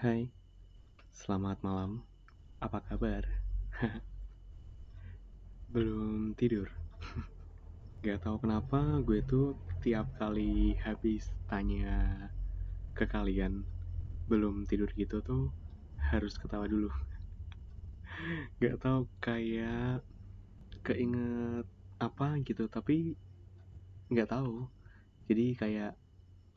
Hai, 0.00 0.32
selamat 1.12 1.60
malam. 1.60 2.00
Apa 2.56 2.80
kabar? 2.80 3.20
Belum 5.76 6.32
tidur. 6.40 6.72
Gak 8.08 8.24
tau 8.24 8.40
kenapa 8.40 9.04
gue 9.04 9.20
tuh 9.20 9.60
tiap 9.84 10.08
kali 10.16 10.72
habis 10.88 11.28
tanya 11.44 12.16
ke 12.96 13.04
kalian 13.04 13.68
belum 14.24 14.64
tidur 14.64 14.88
gitu 14.96 15.20
tuh 15.20 15.52
harus 16.08 16.32
ketawa 16.40 16.64
dulu. 16.64 16.88
Gak 18.64 18.80
tau 18.80 19.04
kayak 19.20 20.00
keinget 20.80 21.68
apa 22.00 22.40
gitu 22.40 22.72
tapi 22.72 23.20
nggak 24.08 24.32
tahu. 24.32 24.64
Jadi 25.28 25.60
kayak 25.60 25.92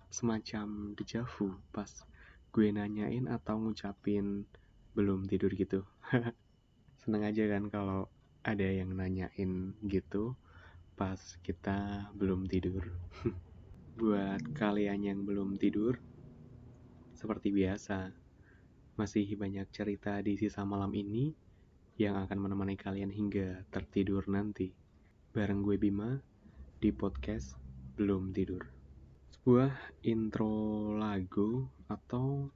semacam 0.07 0.95
dejavu 0.95 1.59
pas 1.75 1.91
gue 2.53 2.70
nanyain 2.70 3.25
atau 3.25 3.57
ngucapin 3.57 4.45
belum 4.94 5.25
tidur 5.25 5.49
gitu. 5.57 5.81
Seneng 7.02 7.25
aja 7.25 7.49
kan 7.49 7.66
kalau 7.73 8.05
ada 8.45 8.70
yang 8.70 8.94
nanyain 8.94 9.73
gitu 9.81 10.38
pas 10.94 11.17
kita 11.42 12.08
belum 12.14 12.45
tidur. 12.45 12.94
Buat 14.00 14.53
kalian 14.53 15.02
yang 15.02 15.19
belum 15.25 15.58
tidur 15.58 15.97
seperti 17.17 17.50
biasa 17.50 18.14
masih 19.02 19.25
banyak 19.33 19.66
cerita 19.73 20.22
di 20.22 20.38
sisa 20.38 20.61
malam 20.61 20.94
ini 20.94 21.33
yang 21.97 22.22
akan 22.22 22.38
menemani 22.38 22.77
kalian 22.77 23.09
hingga 23.09 23.66
tertidur 23.73 24.30
nanti. 24.30 24.70
Bareng 25.33 25.66
gue 25.66 25.81
Bima 25.81 26.22
di 26.77 26.94
podcast 26.94 27.58
belum 27.97 28.30
tidur 28.30 28.72
sebuah 29.44 29.75
intro 30.08 30.95
lagu 30.95 31.67
atau 31.91 32.47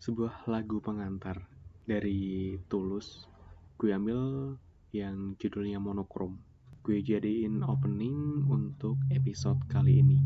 sebuah 0.00 0.48
lagu 0.48 0.80
pengantar 0.80 1.36
dari 1.84 2.56
Tulus. 2.64 3.28
Gue 3.76 3.92
ambil 3.92 4.56
yang 4.88 5.36
judulnya 5.36 5.76
Monokrom. 5.76 6.40
Gue 6.80 7.04
jadiin 7.04 7.60
opening 7.60 8.48
untuk 8.48 8.96
episode 9.12 9.60
kali 9.68 10.00
ini. 10.00 10.16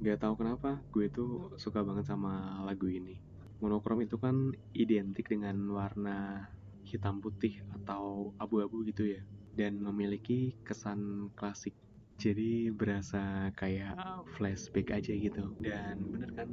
Gak 0.00 0.24
tau 0.24 0.32
kenapa, 0.32 0.80
gue 0.88 1.12
tuh 1.12 1.52
suka 1.60 1.84
banget 1.84 2.08
sama 2.08 2.64
lagu 2.64 2.88
ini. 2.88 3.20
Monokrom 3.60 4.00
itu 4.00 4.16
kan 4.16 4.56
identik 4.72 5.28
dengan 5.28 5.60
warna 5.76 6.48
hitam 6.88 7.20
putih 7.20 7.60
atau 7.84 8.32
abu-abu 8.40 8.80
gitu 8.88 9.12
ya. 9.12 9.20
Dan 9.52 9.76
memiliki 9.76 10.56
kesan 10.64 11.28
klasik 11.36 11.76
jadi 12.16 12.72
berasa 12.72 13.52
kayak 13.56 13.94
flashback 14.36 14.96
aja 14.96 15.12
gitu. 15.12 15.52
Dan 15.60 16.00
bener 16.08 16.30
kan? 16.32 16.48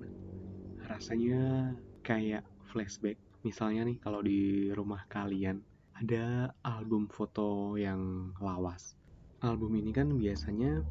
Rasanya 0.92 1.74
kayak 2.04 2.44
flashback. 2.72 3.16
Misalnya 3.48 3.88
nih 3.88 3.98
kalau 4.00 4.20
di 4.24 4.72
rumah 4.72 5.04
kalian 5.08 5.64
ada 5.96 6.52
album 6.64 7.08
foto 7.08 7.80
yang 7.80 8.32
lawas. 8.40 8.96
Album 9.44 9.76
ini 9.80 9.92
kan 9.92 10.12
biasanya 10.16 10.84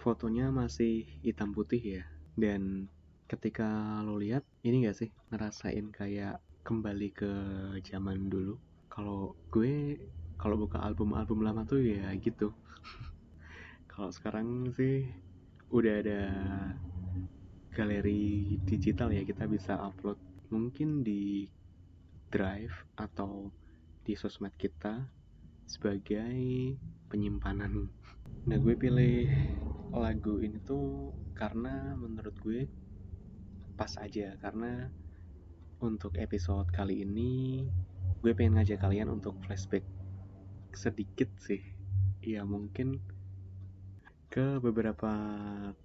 fotonya 0.00 0.52
masih 0.52 1.04
hitam 1.24 1.52
putih 1.56 2.00
ya. 2.00 2.04
Dan 2.36 2.88
ketika 3.28 4.00
lo 4.04 4.16
lihat 4.20 4.44
ini 4.64 4.84
gak 4.88 4.96
sih? 5.00 5.10
Ngerasain 5.32 5.88
kayak 5.92 6.40
kembali 6.64 7.08
ke 7.12 7.32
zaman 7.84 8.28
dulu. 8.28 8.56
Kalau 8.92 9.32
gue 9.48 9.96
kalau 10.36 10.58
buka 10.58 10.82
album-album 10.82 11.46
lama 11.46 11.62
tuh 11.62 11.78
ya 11.86 12.10
gitu 12.18 12.50
kalau 13.92 14.08
sekarang 14.08 14.72
sih 14.72 15.04
udah 15.68 16.00
ada 16.00 16.22
galeri 17.76 18.56
digital 18.64 19.12
ya 19.12 19.20
kita 19.20 19.44
bisa 19.44 19.76
upload. 19.76 20.16
Mungkin 20.48 21.04
di 21.04 21.44
drive 22.32 22.72
atau 22.96 23.52
di 24.00 24.16
sosmed 24.16 24.56
kita 24.56 25.04
sebagai 25.68 26.32
penyimpanan. 27.12 27.92
Nah 28.48 28.56
gue 28.56 28.74
pilih 28.80 29.28
lagu 29.92 30.40
ini 30.40 30.56
tuh 30.64 31.12
karena 31.36 31.92
menurut 31.92 32.32
gue 32.40 32.64
pas 33.76 33.92
aja. 34.00 34.40
Karena 34.40 34.88
untuk 35.84 36.16
episode 36.16 36.72
kali 36.72 37.04
ini 37.04 37.64
gue 38.24 38.32
pengen 38.32 38.56
ngajak 38.56 38.80
kalian 38.80 39.12
untuk 39.12 39.36
flashback 39.44 39.84
sedikit 40.72 41.28
sih. 41.44 41.60
Ya 42.24 42.48
mungkin 42.48 43.04
ke 44.32 44.56
beberapa 44.64 45.12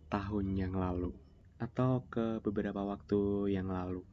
tahun 0.07 0.55
yang 0.55 0.71
lalu 0.71 1.11
atau 1.59 2.07
ke 2.07 2.39
beberapa 2.39 2.79
waktu 2.79 3.51
yang 3.51 3.67
lalu. 3.67 4.07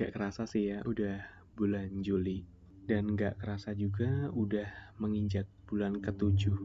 Gak 0.00 0.16
kerasa 0.16 0.48
sih 0.48 0.72
ya, 0.72 0.80
udah 0.88 1.20
bulan 1.52 2.00
Juli. 2.00 2.48
Dan 2.88 3.12
gak 3.12 3.44
kerasa 3.44 3.76
juga 3.76 4.32
udah 4.32 4.96
menginjak 4.96 5.44
bulan 5.68 6.00
ketujuh 6.00 6.56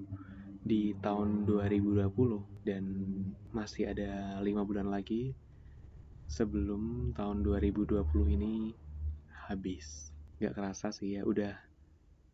di 0.64 0.96
tahun 1.04 1.44
2020 1.44 2.08
dan 2.64 2.84
masih 3.52 3.92
ada 3.92 4.40
lima 4.40 4.64
bulan 4.64 4.88
lagi 4.88 5.36
sebelum 6.32 7.12
tahun 7.20 7.44
2020 7.44 8.00
ini 8.40 8.72
habis. 9.44 10.16
Gak 10.40 10.56
kerasa 10.56 10.96
sih 10.96 11.20
ya, 11.20 11.28
udah 11.28 11.52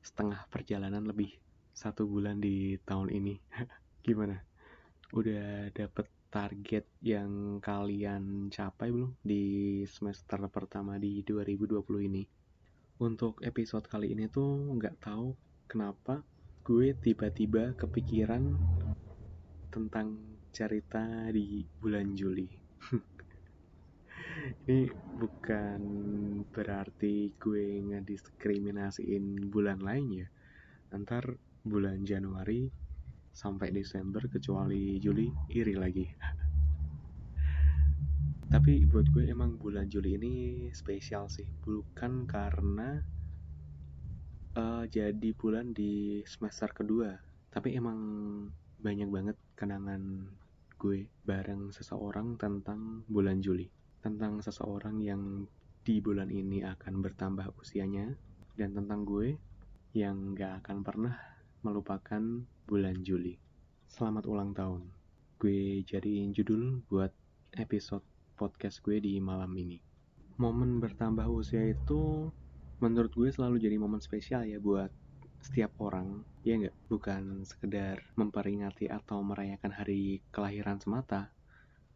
setengah 0.06 0.46
perjalanan 0.54 1.10
lebih 1.10 1.34
satu 1.74 2.06
bulan 2.06 2.38
di 2.38 2.78
tahun 2.86 3.10
ini. 3.10 3.34
Gimana? 4.06 4.55
Udah 5.16 5.72
dapet 5.72 6.12
target 6.28 6.84
yang 7.00 7.64
kalian 7.64 8.52
capai 8.52 8.92
belum 8.92 9.16
di 9.24 9.80
semester 9.88 10.44
pertama 10.52 11.00
di 11.00 11.24
2020 11.24 11.80
ini? 12.12 12.28
Untuk 13.00 13.40
episode 13.40 13.88
kali 13.88 14.12
ini 14.12 14.28
tuh 14.28 14.76
nggak 14.76 15.00
tahu 15.00 15.32
kenapa 15.72 16.20
gue 16.68 16.92
tiba-tiba 17.00 17.80
kepikiran 17.80 18.60
tentang 19.72 20.20
cerita 20.52 21.32
di 21.32 21.64
bulan 21.80 22.12
Juli. 22.12 22.52
ini 24.68 24.92
bukan 25.16 25.82
berarti 26.52 27.32
gue 27.40 27.88
ngediskriminasiin 27.88 29.48
bulan 29.48 29.80
lain 29.80 30.08
ya. 30.12 30.28
Ntar 30.92 31.40
bulan 31.64 32.04
Januari 32.04 32.85
sampai 33.36 33.76
Desember 33.76 34.24
kecuali 34.32 34.96
Juli 35.04 35.28
iri 35.52 35.76
lagi. 35.76 36.08
Tapi 38.54 38.88
buat 38.88 39.12
gue 39.12 39.28
emang 39.28 39.60
bulan 39.60 39.92
Juli 39.92 40.16
ini 40.16 40.34
spesial 40.72 41.28
sih. 41.28 41.44
Bukan 41.44 42.24
karena 42.24 43.04
uh, 44.56 44.88
jadi 44.88 45.36
bulan 45.36 45.76
di 45.76 46.24
semester 46.24 46.72
kedua 46.72 47.12
tapi 47.52 47.76
emang 47.76 48.00
banyak 48.80 49.08
banget 49.08 49.38
kenangan 49.56 50.28
gue 50.76 51.08
bareng 51.24 51.72
seseorang 51.72 52.36
tentang 52.40 53.04
bulan 53.08 53.40
Juli. 53.44 53.68
Tentang 54.04 54.44
seseorang 54.44 55.00
yang 55.04 55.48
di 55.84 56.04
bulan 56.04 56.32
ini 56.32 56.64
akan 56.64 57.00
bertambah 57.00 57.56
usianya 57.60 58.16
dan 58.56 58.76
tentang 58.76 59.08
gue 59.08 59.40
yang 59.96 60.36
gak 60.36 60.64
akan 60.64 60.84
pernah 60.84 61.35
melupakan 61.66 62.22
bulan 62.70 63.02
Juli. 63.02 63.42
Selamat 63.90 64.30
ulang 64.30 64.54
tahun. 64.54 64.86
Gue 65.42 65.82
jadiin 65.82 66.30
judul 66.30 66.86
buat 66.86 67.10
episode 67.58 68.06
podcast 68.38 68.86
gue 68.86 69.02
di 69.02 69.18
malam 69.18 69.50
ini. 69.58 69.82
Momen 70.38 70.78
bertambah 70.78 71.26
usia 71.26 71.66
itu 71.74 72.30
menurut 72.78 73.10
gue 73.18 73.34
selalu 73.34 73.58
jadi 73.58 73.82
momen 73.82 73.98
spesial 73.98 74.46
ya 74.46 74.62
buat 74.62 74.94
setiap 75.42 75.74
orang, 75.82 76.22
ya 76.46 76.54
nggak? 76.54 76.78
Bukan 76.86 77.42
sekedar 77.50 77.98
memperingati 78.14 78.86
atau 78.86 79.26
merayakan 79.26 79.74
hari 79.74 80.22
kelahiran 80.30 80.78
semata, 80.78 81.34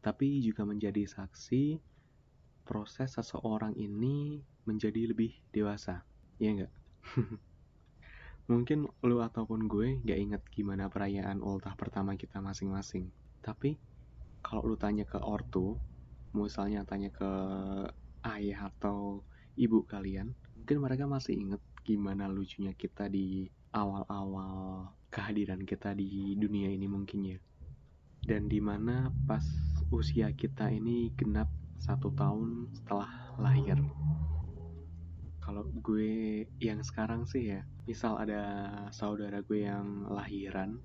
tapi 0.02 0.42
juga 0.42 0.66
menjadi 0.66 1.06
saksi 1.06 1.78
proses 2.66 3.14
seseorang 3.14 3.78
ini 3.78 4.42
menjadi 4.66 5.14
lebih 5.14 5.38
dewasa, 5.54 6.02
ya 6.42 6.58
nggak? 6.58 6.74
Mungkin 8.50 8.90
lu 9.06 9.22
ataupun 9.22 9.70
gue 9.70 10.02
gak 10.02 10.20
inget 10.20 10.42
gimana 10.50 10.90
perayaan 10.90 11.46
ultah 11.46 11.78
pertama 11.78 12.18
kita 12.18 12.42
masing-masing. 12.42 13.14
Tapi 13.46 13.78
kalau 14.42 14.74
lu 14.74 14.76
tanya 14.76 15.06
ke 15.06 15.22
ortu, 15.22 15.78
misalnya 16.34 16.82
tanya 16.82 17.14
ke 17.14 17.30
ayah 18.26 18.74
atau 18.74 19.22
ibu 19.54 19.86
kalian, 19.86 20.34
mungkin 20.58 20.78
mereka 20.82 21.06
masih 21.06 21.38
inget 21.38 21.62
gimana 21.86 22.26
lucunya 22.26 22.74
kita 22.74 23.06
di 23.06 23.46
awal-awal 23.70 24.90
kehadiran 25.14 25.62
kita 25.62 25.94
di 25.94 26.34
dunia 26.34 26.74
ini 26.74 26.90
mungkin 26.90 27.30
ya. 27.30 27.40
Dan 28.26 28.50
di 28.50 28.58
mana 28.58 29.14
pas 29.30 29.46
usia 29.94 30.34
kita 30.34 30.74
ini 30.74 31.14
genap 31.14 31.54
satu 31.78 32.10
tahun 32.18 32.74
setelah 32.74 33.38
lahir 33.38 33.78
kalau 35.44 35.64
gue 35.72 36.46
yang 36.60 36.80
sekarang 36.84 37.26
sih 37.26 37.56
ya 37.58 37.62
misal 37.90 38.20
ada 38.22 38.42
saudara 38.94 39.42
gue 39.42 39.66
yang 39.66 40.08
lahiran 40.12 40.80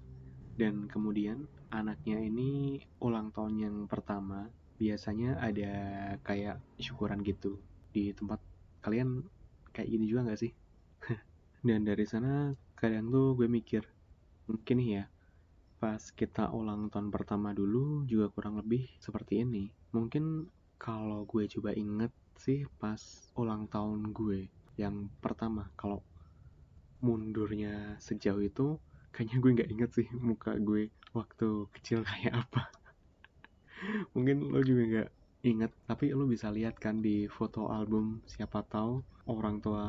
dan 0.55 0.87
kemudian 0.87 1.51
anaknya 1.75 2.23
ini 2.23 2.79
ulang 3.03 3.35
tahun 3.35 3.55
yang 3.59 3.77
pertama 3.91 4.47
biasanya 4.79 5.39
ada 5.43 5.73
kayak 6.23 6.63
syukuran 6.79 7.23
gitu 7.27 7.59
di 7.95 8.15
tempat 8.15 8.39
kalian 8.83 9.27
kayak 9.75 9.91
gini 9.91 10.05
juga 10.07 10.31
nggak 10.31 10.41
sih? 10.41 10.53
Dan 11.67 11.83
dari 11.83 12.07
sana 12.07 12.55
kadang 12.79 13.11
tuh 13.11 13.35
gue 13.39 13.51
mikir 13.51 13.83
mungkin 14.47 14.79
ya 14.83 15.05
pas 15.83 16.01
kita 16.15 16.55
ulang 16.55 16.89
tahun 16.93 17.11
pertama 17.11 17.51
dulu 17.53 18.07
juga 18.07 18.31
kurang 18.31 18.63
lebih 18.63 18.87
seperti 19.03 19.43
ini. 19.43 19.69
Mungkin 19.95 20.47
kalau 20.79 21.27
gue 21.27 21.45
coba 21.59 21.75
inget 21.75 22.13
sih 22.41 22.67
pas 22.81 23.01
ulang 23.39 23.67
tahun 23.71 24.11
gue 24.11 24.51
yang 24.81 25.09
pertama 25.23 25.71
kalau 25.79 26.03
mundurnya 27.05 28.01
sejauh 28.01 28.43
itu 28.43 28.81
kayaknya 29.15 29.37
gue 29.39 29.51
nggak 29.57 29.71
inget 29.71 29.91
sih 29.95 30.09
muka 30.19 30.57
gue 30.59 30.91
waktu 31.15 31.49
kecil 31.71 32.03
kayak 32.03 32.47
apa 32.47 32.63
mungkin 34.15 34.51
lo 34.51 34.61
juga 34.65 34.83
nggak 34.83 35.11
inget 35.45 35.73
tapi 35.85 36.11
lo 36.17 36.25
bisa 36.25 36.49
lihat 36.49 36.81
kan 36.81 37.05
di 37.05 37.29
foto 37.29 37.69
album 37.69 38.25
siapa 38.25 38.65
tahu 38.65 39.05
orang 39.29 39.61
tua 39.61 39.85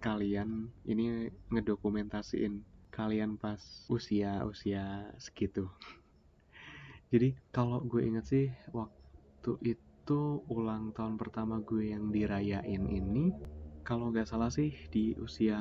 kalian 0.00 0.70
ini 0.86 1.28
ngedokumentasiin 1.50 2.62
kalian 2.88 3.38
pas 3.38 3.60
usia-usia 3.86 5.12
segitu. 5.20 5.68
Jadi 7.12 7.38
kalau 7.54 7.80
gue 7.84 8.04
inget 8.04 8.24
sih 8.26 8.46
waktu 8.74 9.52
itu 9.64 9.87
ulang 10.48 10.96
tahun 10.96 11.20
pertama 11.20 11.60
gue 11.60 11.92
yang 11.92 12.08
dirayain 12.08 12.84
ini 12.88 13.34
kalau 13.84 14.08
nggak 14.12 14.28
salah 14.28 14.48
sih 14.48 14.72
di 14.88 15.16
usia 15.16 15.58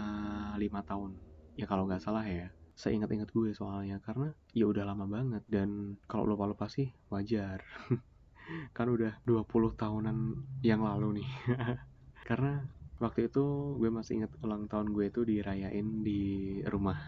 lima 0.59 0.83
tahun. 0.83 1.15
Ya 1.55 1.65
kalau 1.67 1.87
nggak 1.87 2.03
salah 2.03 2.23
ya. 2.27 2.51
Saya 2.77 2.99
ingat-ingat 3.01 3.33
gue 3.33 3.55
soalnya 3.57 3.97
karena 4.03 4.31
ya 4.53 4.69
udah 4.69 4.83
lama 4.85 5.09
banget 5.09 5.43
dan 5.49 5.97
kalau 6.05 6.27
lupa-lupa 6.27 6.69
sih 6.69 6.91
wajar. 7.09 7.63
kan 8.77 8.87
udah 8.87 9.19
20 9.27 9.75
tahunan 9.75 10.17
yang 10.63 10.83
lalu 10.83 11.23
nih. 11.23 11.29
karena 12.29 12.67
waktu 12.99 13.31
itu 13.31 13.43
gue 13.79 13.89
masih 13.89 14.23
ingat 14.23 14.31
ulang 14.43 14.67
tahun 14.67 14.91
gue 14.91 15.05
itu 15.07 15.21
dirayain 15.23 15.87
di 16.03 16.21
rumah 16.67 16.99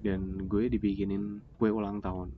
dan 0.00 0.48
gue 0.48 0.72
dibikinin 0.72 1.44
kue 1.60 1.68
ulang 1.68 2.00
tahun 2.00 2.32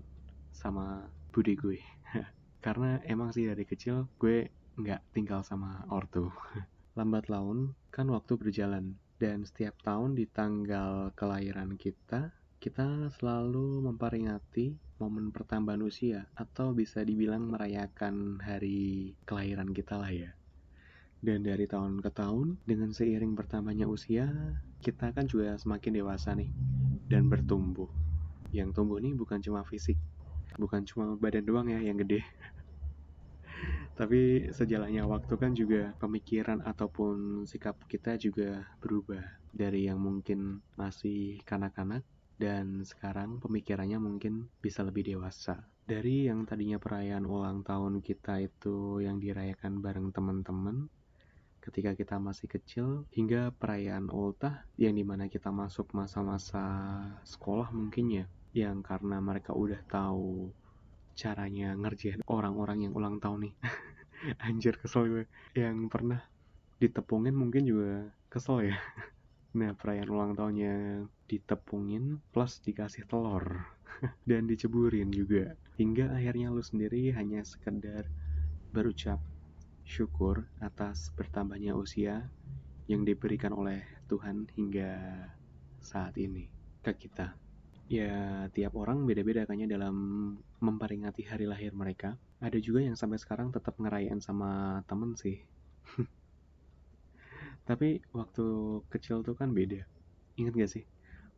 sama 0.50 1.06
budi 1.30 1.54
gue 1.54 1.78
karena 2.62 3.02
emang 3.04 3.34
sih 3.34 3.50
dari 3.50 3.66
kecil 3.66 4.06
gue 4.22 4.48
nggak 4.78 5.12
tinggal 5.12 5.42
sama 5.42 5.84
ortu. 5.90 6.30
Lambat 6.98 7.26
laun 7.26 7.74
kan 7.90 8.06
waktu 8.08 8.38
berjalan. 8.38 8.96
Dan 9.22 9.46
setiap 9.46 9.78
tahun 9.86 10.18
di 10.18 10.26
tanggal 10.26 11.14
kelahiran 11.14 11.78
kita 11.78 12.34
kita 12.62 13.10
selalu 13.18 13.82
memperingati 13.90 14.78
momen 15.02 15.34
pertambahan 15.34 15.82
usia 15.82 16.30
atau 16.38 16.70
bisa 16.70 17.02
dibilang 17.02 17.50
merayakan 17.50 18.38
hari 18.38 19.18
kelahiran 19.26 19.74
kita 19.74 19.98
lah 19.98 20.14
ya. 20.14 20.30
Dan 21.18 21.42
dari 21.42 21.66
tahun 21.66 21.98
ke 21.98 22.10
tahun 22.14 22.62
dengan 22.66 22.94
seiring 22.94 23.34
bertambahnya 23.34 23.90
usia 23.90 24.30
kita 24.78 25.10
kan 25.10 25.26
juga 25.26 25.58
semakin 25.58 26.02
dewasa 26.02 26.38
nih 26.38 26.50
dan 27.10 27.26
bertumbuh. 27.26 27.90
Yang 28.54 28.78
tumbuh 28.78 29.02
ini 29.02 29.14
bukan 29.14 29.42
cuma 29.42 29.66
fisik, 29.66 29.98
bukan 30.58 30.82
cuma 30.88 31.16
badan 31.16 31.44
doang 31.44 31.68
ya 31.70 31.80
yang 31.80 31.96
gede. 32.00 32.20
Tapi 33.98 34.48
sejalannya 34.50 35.04
waktu 35.04 35.34
kan 35.36 35.52
juga 35.52 35.92
pemikiran 36.00 36.64
ataupun 36.64 37.44
sikap 37.44 37.76
kita 37.86 38.16
juga 38.16 38.64
berubah 38.80 39.22
dari 39.52 39.86
yang 39.86 40.00
mungkin 40.00 40.64
masih 40.80 41.44
kanak-kanak 41.44 42.02
dan 42.40 42.82
sekarang 42.82 43.38
pemikirannya 43.38 44.00
mungkin 44.00 44.48
bisa 44.58 44.82
lebih 44.82 45.06
dewasa. 45.06 45.60
Dari 45.84 46.26
yang 46.26 46.48
tadinya 46.48 46.80
perayaan 46.80 47.28
ulang 47.28 47.60
tahun 47.62 48.00
kita 48.00 48.40
itu 48.42 49.04
yang 49.04 49.20
dirayakan 49.20 49.84
bareng 49.84 50.08
teman-teman, 50.10 50.88
ketika 51.62 51.94
kita 51.94 52.18
masih 52.18 52.50
kecil 52.50 52.86
hingga 53.14 53.54
perayaan 53.54 54.10
ultah 54.10 54.66
yang 54.74 54.98
di 54.98 55.06
mana 55.06 55.30
kita 55.30 55.54
masuk 55.54 55.94
masa-masa 55.94 56.64
sekolah 57.22 57.70
mungkin 57.70 58.10
ya 58.10 58.26
yang 58.52 58.84
karena 58.84 59.16
mereka 59.18 59.56
udah 59.56 59.80
tahu 59.88 60.52
caranya 61.16 61.76
ngerjain 61.76 62.20
orang-orang 62.28 62.88
yang 62.88 62.92
ulang 62.96 63.16
tahun 63.20 63.48
nih. 63.48 63.54
Anjir 64.46 64.76
kesel 64.80 65.08
gue. 65.08 65.24
Yang 65.56 65.88
pernah 65.88 66.20
ditepungin 66.80 67.36
mungkin 67.36 67.64
juga 67.64 68.12
kesel 68.28 68.72
ya. 68.72 68.76
Nah 69.52 69.76
perayaan 69.76 70.08
ulang 70.08 70.32
tahunnya 70.32 71.04
ditepungin 71.28 72.24
plus 72.32 72.64
dikasih 72.64 73.04
telur 73.04 73.68
dan 74.28 74.48
diceburin 74.48 75.12
juga. 75.12 75.60
Hingga 75.76 76.16
akhirnya 76.16 76.48
lu 76.48 76.64
sendiri 76.64 77.12
hanya 77.12 77.44
sekedar 77.44 78.08
berucap 78.72 79.20
syukur 79.84 80.48
atas 80.56 81.12
bertambahnya 81.12 81.76
usia 81.76 82.32
yang 82.88 83.04
diberikan 83.04 83.52
oleh 83.52 83.84
Tuhan 84.08 84.48
hingga 84.56 85.28
saat 85.84 86.16
ini 86.16 86.48
ke 86.80 86.96
kita. 86.96 87.41
Ya, 87.92 88.48
tiap 88.56 88.72
orang 88.80 89.04
beda-beda 89.04 89.44
kayaknya 89.44 89.76
dalam 89.76 89.96
memperingati 90.64 91.28
hari 91.28 91.44
lahir 91.44 91.76
mereka. 91.76 92.16
Ada 92.40 92.56
juga 92.56 92.80
yang 92.80 92.96
sampai 92.96 93.20
sekarang 93.20 93.52
tetap 93.52 93.76
ngerayain 93.76 94.16
sama 94.16 94.80
temen 94.88 95.12
sih. 95.12 95.44
Tapi 97.68 98.00
waktu 98.16 98.46
kecil 98.88 99.20
tuh 99.20 99.36
kan 99.36 99.52
beda. 99.52 99.84
Ingat 100.40 100.52
gak 100.56 100.72
sih? 100.72 100.84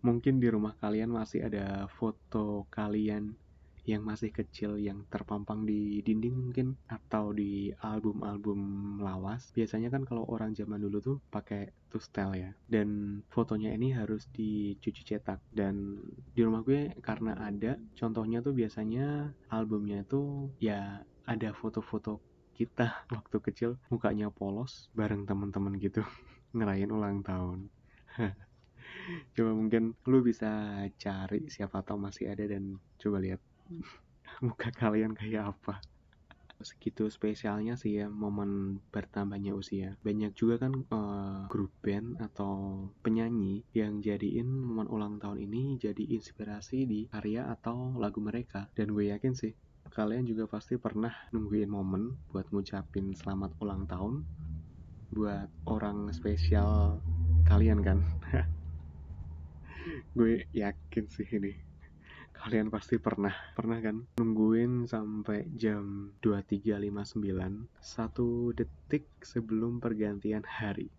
Mungkin 0.07 0.39
di 0.39 0.47
rumah 0.47 0.79
kalian 0.79 1.11
masih 1.11 1.43
ada 1.43 1.91
foto 1.91 2.71
kalian 2.71 3.35
yang 3.85 4.01
masih 4.05 4.33
kecil 4.33 4.81
yang 4.81 5.05
terpampang 5.13 5.69
di 5.69 6.01
dinding 6.01 6.49
mungkin 6.49 6.77
atau 6.89 7.37
di 7.37 7.69
album-album 7.85 8.61
lawas. 9.01 9.53
Biasanya 9.53 9.93
kan 9.93 10.09
kalau 10.09 10.25
orang 10.29 10.57
zaman 10.57 10.81
dulu 10.81 10.99
tuh 11.05 11.17
pakai 11.29 11.69
tustel 11.93 12.33
ya. 12.33 12.51
Dan 12.65 13.21
fotonya 13.29 13.77
ini 13.77 13.93
harus 13.93 14.25
dicuci 14.33 15.05
cetak. 15.05 15.41
Dan 15.53 16.01
di 16.33 16.41
rumah 16.41 16.65
gue 16.65 16.97
karena 17.05 17.37
ada 17.37 17.77
contohnya 17.93 18.41
tuh 18.41 18.57
biasanya 18.57 19.37
albumnya 19.53 20.01
itu 20.01 20.49
ya 20.59 21.05
ada 21.29 21.53
foto-foto 21.53 22.21
kita 22.57 23.05
waktu 23.15 23.37
kecil 23.43 23.71
mukanya 23.93 24.33
polos 24.33 24.89
bareng 24.97 25.29
teman-teman 25.29 25.77
gitu 25.77 26.01
ngerayain 26.57 26.89
ulang 26.89 27.21
tahun. 27.21 27.69
Coba 29.37 29.53
mungkin 29.53 29.93
lu 30.09 30.25
bisa 30.25 30.81
cari 30.97 31.51
siapa 31.53 31.85
tahu 31.85 32.01
masih 32.01 32.31
ada 32.33 32.49
dan 32.49 32.81
coba 32.97 33.21
lihat 33.21 33.41
muka 34.45 34.69
kalian 34.75 35.17
kayak 35.17 35.57
apa? 35.57 35.81
Segitu 36.65 37.11
spesialnya 37.11 37.77
sih 37.77 38.01
ya 38.01 38.07
momen 38.09 38.81
bertambahnya 38.89 39.53
usia. 39.53 39.99
Banyak 40.01 40.33
juga 40.33 40.65
kan 40.65 40.73
uh, 40.89 41.45
grup 41.51 41.75
band 41.85 42.17
atau 42.23 42.87
penyanyi 43.05 43.67
yang 43.77 44.01
jadiin 44.01 44.49
momen 44.49 44.89
ulang 44.89 45.21
tahun 45.21 45.45
ini 45.45 45.77
jadi 45.77 46.05
inspirasi 46.15 46.89
di 46.89 47.01
karya 47.11 47.51
atau 47.53 47.99
lagu 48.01 48.23
mereka. 48.23 48.71
Dan 48.73 48.95
gue 48.95 49.13
yakin 49.13 49.35
sih 49.37 49.53
kalian 49.93 50.25
juga 50.25 50.49
pasti 50.49 50.81
pernah 50.81 51.13
nungguin 51.31 51.69
momen 51.69 52.17
buat 52.33 52.49
ngucapin 52.51 53.13
selamat 53.15 53.55
ulang 53.61 53.85
tahun 53.87 54.25
buat 55.15 55.47
orang 55.69 56.11
spesial 56.11 56.99
kalian 57.47 57.85
kan? 57.85 57.99
Gue 60.17 60.49
yakin 60.57 61.05
sih 61.13 61.29
ini 61.29 61.74
kalian 62.45 62.69
pasti 62.69 63.01
pernah 63.01 63.33
pernah 63.57 63.81
kan? 63.81 64.05
Nungguin 64.21 64.85
sampai 64.85 65.49
jam 65.57 66.13
23.59 66.21 67.73
satu 67.81 68.53
detik 68.53 69.09
sebelum 69.25 69.81
pergantian 69.81 70.45
hari. 70.45 70.93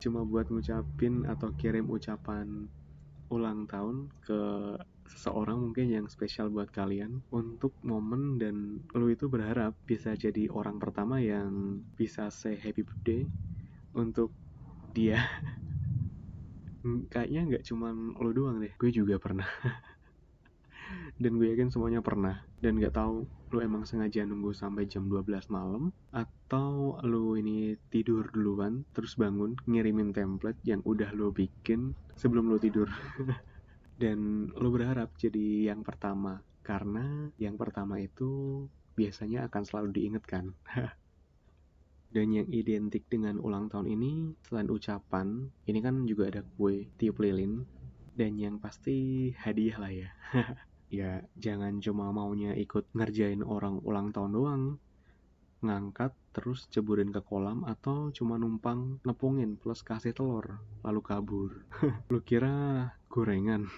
Cuma 0.00 0.24
buat 0.24 0.48
ngucapin 0.48 1.28
atau 1.28 1.52
kirim 1.60 1.92
ucapan 1.92 2.72
ulang 3.28 3.68
tahun 3.68 4.08
ke 4.24 4.40
seseorang 5.12 5.60
mungkin 5.60 5.92
yang 5.92 6.08
spesial 6.08 6.48
buat 6.48 6.72
kalian 6.72 7.20
untuk 7.28 7.76
momen 7.84 8.40
dan 8.40 8.80
lu 8.96 9.12
itu 9.12 9.28
berharap 9.28 9.76
bisa 9.84 10.16
jadi 10.16 10.48
orang 10.48 10.80
pertama 10.80 11.20
yang 11.20 11.84
bisa 12.00 12.32
say 12.32 12.56
happy 12.56 12.80
birthday 12.80 13.28
untuk 13.92 14.32
dia. 14.96 15.20
Kayaknya 17.12 17.40
nggak 17.44 17.64
cuma 17.68 17.92
lu 17.92 18.32
doang 18.32 18.64
deh 18.64 18.72
gue 18.80 18.88
juga 18.88 19.20
pernah 19.20 19.44
dan 21.18 21.36
gue 21.36 21.50
yakin 21.52 21.70
semuanya 21.70 22.00
pernah. 22.00 22.42
Dan 22.58 22.78
gak 22.82 22.96
tahu 22.98 23.26
lu 23.54 23.58
emang 23.64 23.88
sengaja 23.88 24.26
nunggu 24.28 24.52
sampai 24.52 24.84
jam 24.84 25.08
12 25.08 25.48
malam 25.48 25.88
atau 26.12 27.00
lu 27.00 27.38
ini 27.40 27.76
tidur 27.88 28.28
duluan 28.28 28.84
terus 28.92 29.16
bangun 29.16 29.56
ngirimin 29.64 30.12
template 30.12 30.60
yang 30.68 30.84
udah 30.84 31.10
lu 31.16 31.32
bikin 31.32 31.96
sebelum 32.14 32.52
lu 32.52 32.60
tidur. 32.60 32.88
Dan 34.02 34.50
lu 34.54 34.68
berharap 34.70 35.16
jadi 35.18 35.74
yang 35.74 35.82
pertama 35.82 36.38
karena 36.62 37.32
yang 37.40 37.56
pertama 37.56 37.96
itu 37.96 38.62
biasanya 38.92 39.48
akan 39.48 39.62
selalu 39.64 39.88
diingatkan 39.96 40.52
dan 42.08 42.32
yang 42.32 42.48
identik 42.48 43.04
dengan 43.08 43.36
ulang 43.40 43.68
tahun 43.68 43.88
ini 43.88 44.36
selain 44.44 44.68
ucapan 44.72 45.48
ini 45.68 45.78
kan 45.80 46.08
juga 46.08 46.32
ada 46.32 46.42
kue 46.56 46.88
tiup 46.96 47.20
lilin 47.20 47.68
dan 48.16 48.34
yang 48.40 48.56
pasti 48.58 49.30
hadiah 49.36 49.76
lah 49.76 49.92
ya 49.92 50.10
ya 50.88 51.20
jangan 51.36 51.84
cuma 51.84 52.08
maunya 52.08 52.56
ikut 52.56 52.88
ngerjain 52.96 53.44
orang 53.44 53.80
ulang 53.84 54.12
tahun 54.12 54.32
doang. 54.32 54.64
Ngangkat 55.58 56.14
terus 56.32 56.70
ceburin 56.70 57.10
ke 57.10 57.18
kolam 57.18 57.66
atau 57.66 58.14
cuma 58.14 58.38
numpang 58.38 59.02
nepungin 59.02 59.58
plus 59.58 59.82
kasih 59.84 60.14
telur 60.14 60.62
lalu 60.86 61.00
kabur. 61.04 61.50
Lu 62.12 62.20
kira 62.24 62.88
gorengan? 63.10 63.68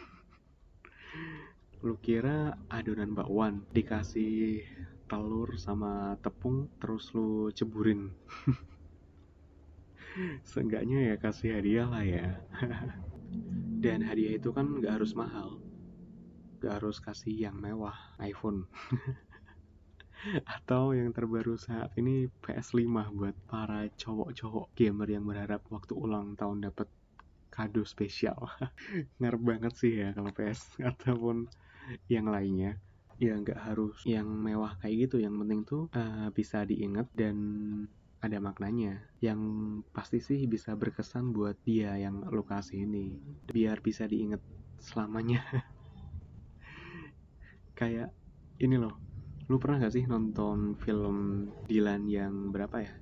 Lu 1.81 1.97
kira 1.99 2.61
adonan 2.69 3.17
bakwan 3.17 3.65
dikasih 3.73 4.63
telur 5.09 5.59
sama 5.59 6.15
tepung 6.23 6.71
terus 6.79 7.11
lu 7.11 7.51
ceburin 7.51 8.15
seenggaknya 10.47 11.11
ya 11.11 11.17
kasih 11.19 11.59
hadiah 11.59 11.89
lah 11.91 12.05
ya. 12.07 12.29
Dan 13.83 14.05
hadiah 14.05 14.37
itu 14.37 14.53
kan 14.53 14.79
gak 14.79 15.01
harus 15.01 15.17
mahal 15.17 15.59
gak 16.61 16.85
harus 16.85 17.01
kasih 17.01 17.49
yang 17.49 17.57
mewah 17.57 17.97
iPhone. 18.21 18.69
Atau 20.45 20.93
yang 20.93 21.17
terbaru 21.17 21.57
saat 21.57 21.97
ini 21.97 22.29
PS5 22.45 22.85
buat 23.17 23.37
para 23.49 23.89
cowok-cowok 23.97 24.77
gamer 24.77 25.09
yang 25.09 25.25
berharap 25.25 25.65
waktu 25.73 25.97
ulang 25.97 26.37
tahun 26.37 26.69
dapat 26.69 26.93
kado 27.49 27.89
spesial. 27.89 28.37
Ngarep 29.21 29.41
banget 29.41 29.73
sih 29.81 29.93
ya 29.97 30.13
kalau 30.13 30.29
PS 30.37 30.77
ataupun 30.93 31.49
yang 32.13 32.29
lainnya. 32.29 32.77
Ya 33.21 33.37
nggak 33.37 33.61
harus 33.65 34.01
yang 34.05 34.29
mewah 34.29 34.77
kayak 34.81 35.09
gitu. 35.09 35.25
Yang 35.25 35.35
penting 35.41 35.61
tuh 35.65 35.83
uh, 35.97 36.29
bisa 36.33 36.69
diingat 36.69 37.09
dan 37.17 37.37
ada 38.21 38.37
maknanya. 38.41 39.01
Yang 39.25 39.41
pasti 39.97 40.21
sih 40.21 40.45
bisa 40.45 40.77
berkesan 40.77 41.33
buat 41.33 41.57
dia 41.65 41.97
yang 41.97 42.29
lo 42.29 42.45
kasih 42.45 42.85
ini 42.85 43.17
biar 43.49 43.81
bisa 43.81 44.05
diingat 44.05 44.41
selamanya 44.81 45.45
kayak 47.81 48.13
ini 48.61 48.77
loh 48.77 48.93
lu 49.51 49.59
pernah 49.59 49.83
gak 49.83 49.97
sih 49.99 50.07
nonton 50.07 50.79
film 50.79 51.51
Dylan 51.67 52.07
yang 52.07 52.55
berapa 52.55 52.87
ya? 52.87 52.95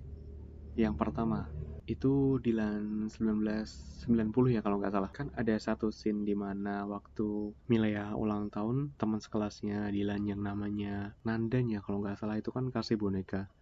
Yang 0.81 0.95
pertama. 0.97 1.45
Itu 1.85 2.41
Dilan 2.41 3.13
1990 3.13 4.57
ya 4.57 4.65
kalau 4.65 4.81
nggak 4.81 4.93
salah. 4.97 5.13
Kan 5.13 5.29
ada 5.37 5.53
satu 5.61 5.93
scene 5.93 6.25
di 6.25 6.33
mana 6.33 6.89
waktu 6.89 7.53
Milea 7.69 8.17
ulang 8.17 8.49
tahun 8.49 8.97
teman 8.97 9.21
sekelasnya 9.21 9.93
Dilan 9.93 10.25
yang 10.25 10.41
namanya 10.41 11.13
Nandan 11.21 11.69
ya 11.69 11.85
kalau 11.85 12.01
nggak 12.01 12.17
salah 12.17 12.41
itu 12.41 12.49
kan 12.49 12.73
kasih 12.73 12.97
boneka. 12.97 13.53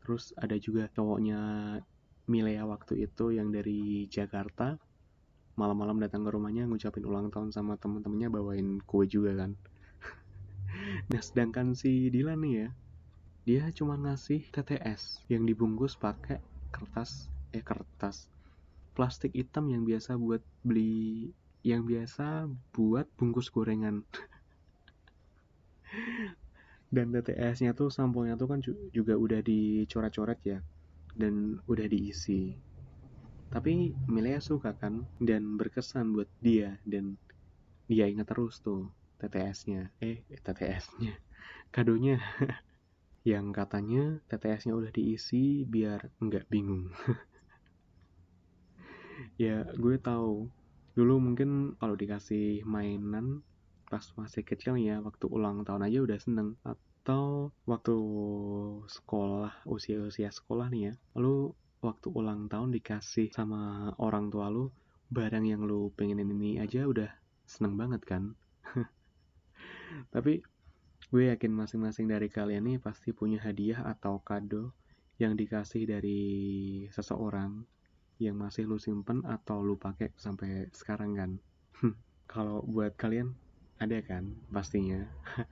Terus 0.00 0.32
ada 0.40 0.56
juga 0.56 0.88
cowoknya 0.88 1.40
Milea 2.32 2.64
waktu 2.64 3.04
itu 3.04 3.36
yang 3.36 3.52
dari 3.52 4.08
Jakarta 4.08 4.80
malam-malam 5.56 6.00
datang 6.00 6.24
ke 6.24 6.32
rumahnya 6.32 6.64
ngucapin 6.64 7.04
ulang 7.04 7.28
tahun 7.28 7.52
sama 7.52 7.76
temen-temennya 7.76 8.28
bawain 8.32 8.80
kue 8.84 9.04
juga 9.08 9.32
kan 9.32 9.56
nah 11.12 11.22
sedangkan 11.22 11.76
si 11.76 12.10
Dilan 12.10 12.42
nih 12.42 12.54
ya 12.54 12.68
dia 13.46 13.62
cuma 13.70 13.94
ngasih 13.94 14.42
TTS 14.50 15.22
yang 15.30 15.46
dibungkus 15.46 15.94
pakai 15.94 16.42
kertas 16.74 17.30
eh 17.54 17.62
kertas 17.62 18.26
plastik 18.96 19.36
hitam 19.36 19.68
yang 19.68 19.84
biasa 19.84 20.16
buat 20.16 20.40
beli 20.64 21.28
yang 21.60 21.84
biasa 21.84 22.48
buat 22.72 23.04
bungkus 23.20 23.52
gorengan. 23.52 24.00
Dan 26.94 27.12
TTS-nya 27.12 27.76
tuh 27.76 27.92
sampulnya 27.92 28.40
tuh 28.40 28.48
kan 28.48 28.64
juga 28.94 29.18
udah 29.18 29.42
dicoret-coret 29.42 30.38
ya 30.46 30.62
dan 31.18 31.58
udah 31.66 31.86
diisi. 31.90 32.54
Tapi 33.50 33.90
Milea 34.06 34.38
suka 34.38 34.70
kan 34.78 35.02
dan 35.18 35.58
berkesan 35.58 36.14
buat 36.14 36.30
dia 36.38 36.78
dan 36.86 37.18
dia 37.90 38.06
ingat 38.06 38.30
terus 38.30 38.62
tuh 38.62 38.86
TTS-nya 39.16 39.92
eh 40.00 40.24
TTS-nya 40.28 41.14
kadonya. 41.74 42.16
Yang 43.26 43.46
katanya 43.58 44.02
TTS-nya 44.30 44.72
udah 44.78 44.90
diisi 44.94 45.66
biar 45.66 46.10
nggak 46.22 46.46
bingung. 46.48 46.90
Ya 49.40 49.64
gue 49.72 49.96
tahu. 49.96 50.48
Dulu 50.92 51.14
mungkin 51.16 51.72
kalau 51.80 51.96
dikasih 51.96 52.64
mainan 52.68 53.40
pas 53.88 54.04
masih 54.16 54.44
kecil 54.44 54.76
ya 54.76 55.00
waktu 55.00 55.24
ulang 55.28 55.64
tahun 55.64 55.88
aja 55.88 56.04
udah 56.04 56.18
seneng. 56.20 56.48
Atau 56.64 57.52
waktu 57.64 57.96
sekolah 58.88 59.64
usia-usia 59.64 60.28
sekolah 60.28 60.68
nih 60.68 60.92
ya. 60.92 60.94
Lalu 61.16 61.52
waktu 61.80 62.08
ulang 62.12 62.48
tahun 62.48 62.76
dikasih 62.76 63.32
sama 63.32 63.92
orang 64.00 64.28
tua 64.28 64.52
lu 64.52 64.68
barang 65.12 65.44
yang 65.44 65.62
lu 65.62 65.92
pengenin 65.94 66.32
ini 66.34 66.58
aja 66.58 66.82
udah 66.88 67.08
seneng 67.46 67.78
banget 67.78 68.02
kan 68.02 68.34
tapi 70.14 70.42
gue 71.06 71.30
yakin 71.30 71.52
masing-masing 71.54 72.10
dari 72.10 72.26
kalian 72.26 72.66
nih 72.66 72.78
pasti 72.82 73.14
punya 73.14 73.38
hadiah 73.38 73.86
atau 73.86 74.18
kado 74.18 74.74
yang 75.16 75.38
dikasih 75.38 75.88
dari 75.88 76.20
seseorang 76.92 77.64
yang 78.16 78.36
masih 78.36 78.64
lu 78.64 78.80
simpen 78.80 79.20
atau 79.28 79.60
lu 79.60 79.76
pakai 79.76 80.12
sampai 80.16 80.68
sekarang 80.72 81.16
kan. 81.16 81.30
Kalau 82.32 82.64
buat 82.64 82.96
kalian 82.96 83.36
ada 83.76 84.00
kan 84.00 84.32
pastinya. 84.48 85.04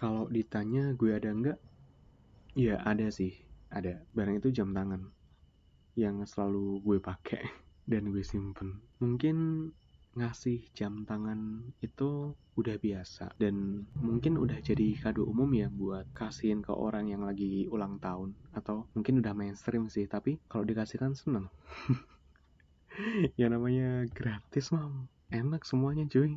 Kalau 0.00 0.26
ditanya 0.28 0.94
gue 0.94 1.10
ada 1.14 1.30
enggak 1.30 1.58
ya 2.58 2.82
ada 2.82 3.06
sih. 3.10 3.32
Ada. 3.70 4.02
Barang 4.14 4.42
itu 4.42 4.50
jam 4.50 4.74
tangan 4.74 5.08
yang 5.94 6.22
selalu 6.26 6.82
gue 6.82 6.98
pakai 6.98 7.42
dan 7.90 8.10
gue 8.10 8.22
simpen. 8.22 8.82
Mungkin 8.98 9.70
ngasih 10.18 10.66
jam 10.74 11.06
tangan 11.06 11.62
itu 11.80 12.34
udah 12.58 12.76
biasa. 12.76 13.34
Dan 13.38 13.86
mungkin 13.98 14.36
udah 14.36 14.58
jadi 14.58 14.98
kado 14.98 15.22
umum 15.26 15.50
ya 15.54 15.70
buat 15.70 16.10
kasihin 16.12 16.60
ke 16.60 16.74
orang 16.74 17.08
yang 17.10 17.22
lagi 17.22 17.70
ulang 17.70 18.02
tahun. 18.02 18.34
Atau 18.52 18.90
mungkin 18.94 19.22
udah 19.22 19.34
mainstream 19.34 19.86
sih 19.86 20.10
tapi 20.10 20.42
kalau 20.50 20.66
dikasihkan 20.66 21.14
seneng. 21.14 21.48
Ya 23.38 23.48
namanya 23.48 24.04
gratis 24.12 24.74
mam. 24.74 25.08
Enak 25.30 25.62
semuanya 25.64 26.04
cuy. 26.10 26.36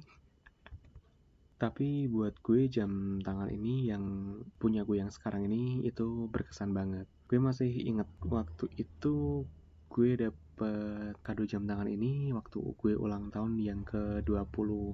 Tapi 1.58 2.08
buat 2.08 2.38
gue 2.46 2.70
jam 2.70 3.20
tangan 3.20 3.50
ini 3.52 3.90
yang 3.90 4.38
punya 4.62 4.86
gue 4.86 5.02
yang 5.02 5.12
sekarang 5.12 5.50
ini 5.50 5.84
itu 5.84 6.30
berkesan 6.30 6.72
banget. 6.72 7.10
Gue 7.28 7.42
masih 7.42 7.68
inget 7.68 8.08
waktu 8.24 8.70
itu 8.78 9.44
gue 9.90 10.10
dapet 10.54 11.18
kado 11.26 11.50
jam 11.50 11.66
tangan 11.66 11.90
ini 11.90 12.30
waktu 12.30 12.62
gue 12.62 12.94
ulang 12.94 13.34
tahun 13.34 13.58
yang 13.58 13.82
ke 13.82 14.22
24 14.22 14.94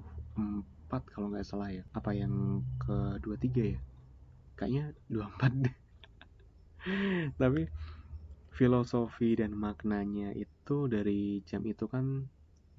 kalau 1.12 1.28
nggak 1.28 1.44
salah 1.44 1.68
ya. 1.68 1.84
Apa 1.92 2.16
yang 2.16 2.64
ke 2.80 3.20
23 3.20 3.76
ya? 3.76 3.80
Kayaknya 4.56 4.96
24 5.12 5.60
deh. 5.68 5.76
Tapi 7.44 7.68
filosofi 8.56 9.36
dan 9.36 9.52
maknanya 9.52 10.32
itu 10.32 10.88
dari 10.88 11.44
jam 11.44 11.60
itu 11.68 11.84
kan 11.84 12.24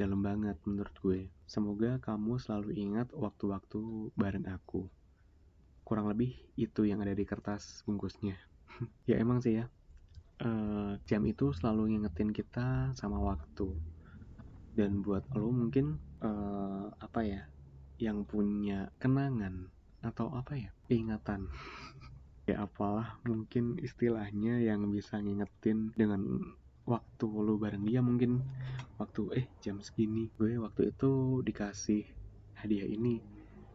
dalam 0.02 0.26
banget 0.26 0.58
menurut 0.66 0.96
gue. 1.06 1.30
Semoga 1.46 2.02
kamu 2.02 2.42
selalu 2.42 2.82
ingat 2.82 3.14
waktu-waktu 3.14 4.10
bareng 4.18 4.50
aku. 4.50 4.90
Kurang 5.86 6.10
lebih 6.10 6.34
itu 6.58 6.90
yang 6.90 7.06
ada 7.06 7.14
di 7.14 7.30
kertas 7.30 7.86
bungkusnya. 7.86 8.34
Ya 9.06 9.22
emang 9.22 9.38
sih 9.46 9.62
ya 9.62 9.70
uh, 10.42 10.94
jam 11.06 11.22
itu 11.24 11.54
selalu 11.54 11.96
ngingetin 11.96 12.34
kita 12.34 12.92
sama 12.98 13.22
waktu. 13.22 13.70
Dan 14.72 15.04
buat 15.04 15.28
lo 15.36 15.52
mungkin 15.52 16.00
uh, 16.24 16.88
apa 16.98 17.22
ya 17.28 17.44
yang 18.02 18.26
punya 18.26 18.90
kenangan 18.98 19.70
atau 20.02 20.34
apa 20.34 20.58
ya 20.58 20.72
ingatan 20.90 21.46
ya 22.50 22.66
apalah 22.66 23.22
mungkin 23.30 23.78
istilahnya 23.78 24.58
yang 24.58 24.90
bisa 24.90 25.22
ngingetin 25.22 25.94
dengan 25.94 26.42
waktu 26.88 27.28
lo 27.30 27.62
bareng 27.62 27.86
dia 27.86 28.02
mungkin. 28.02 28.42
Waktu 28.98 29.22
eh 29.38 29.46
jam 29.62 29.82
segini. 29.82 30.30
Gue 30.38 30.58
waktu 30.58 30.94
itu 30.94 31.42
dikasih 31.46 32.06
hadiah 32.58 32.90
ini. 32.90 33.22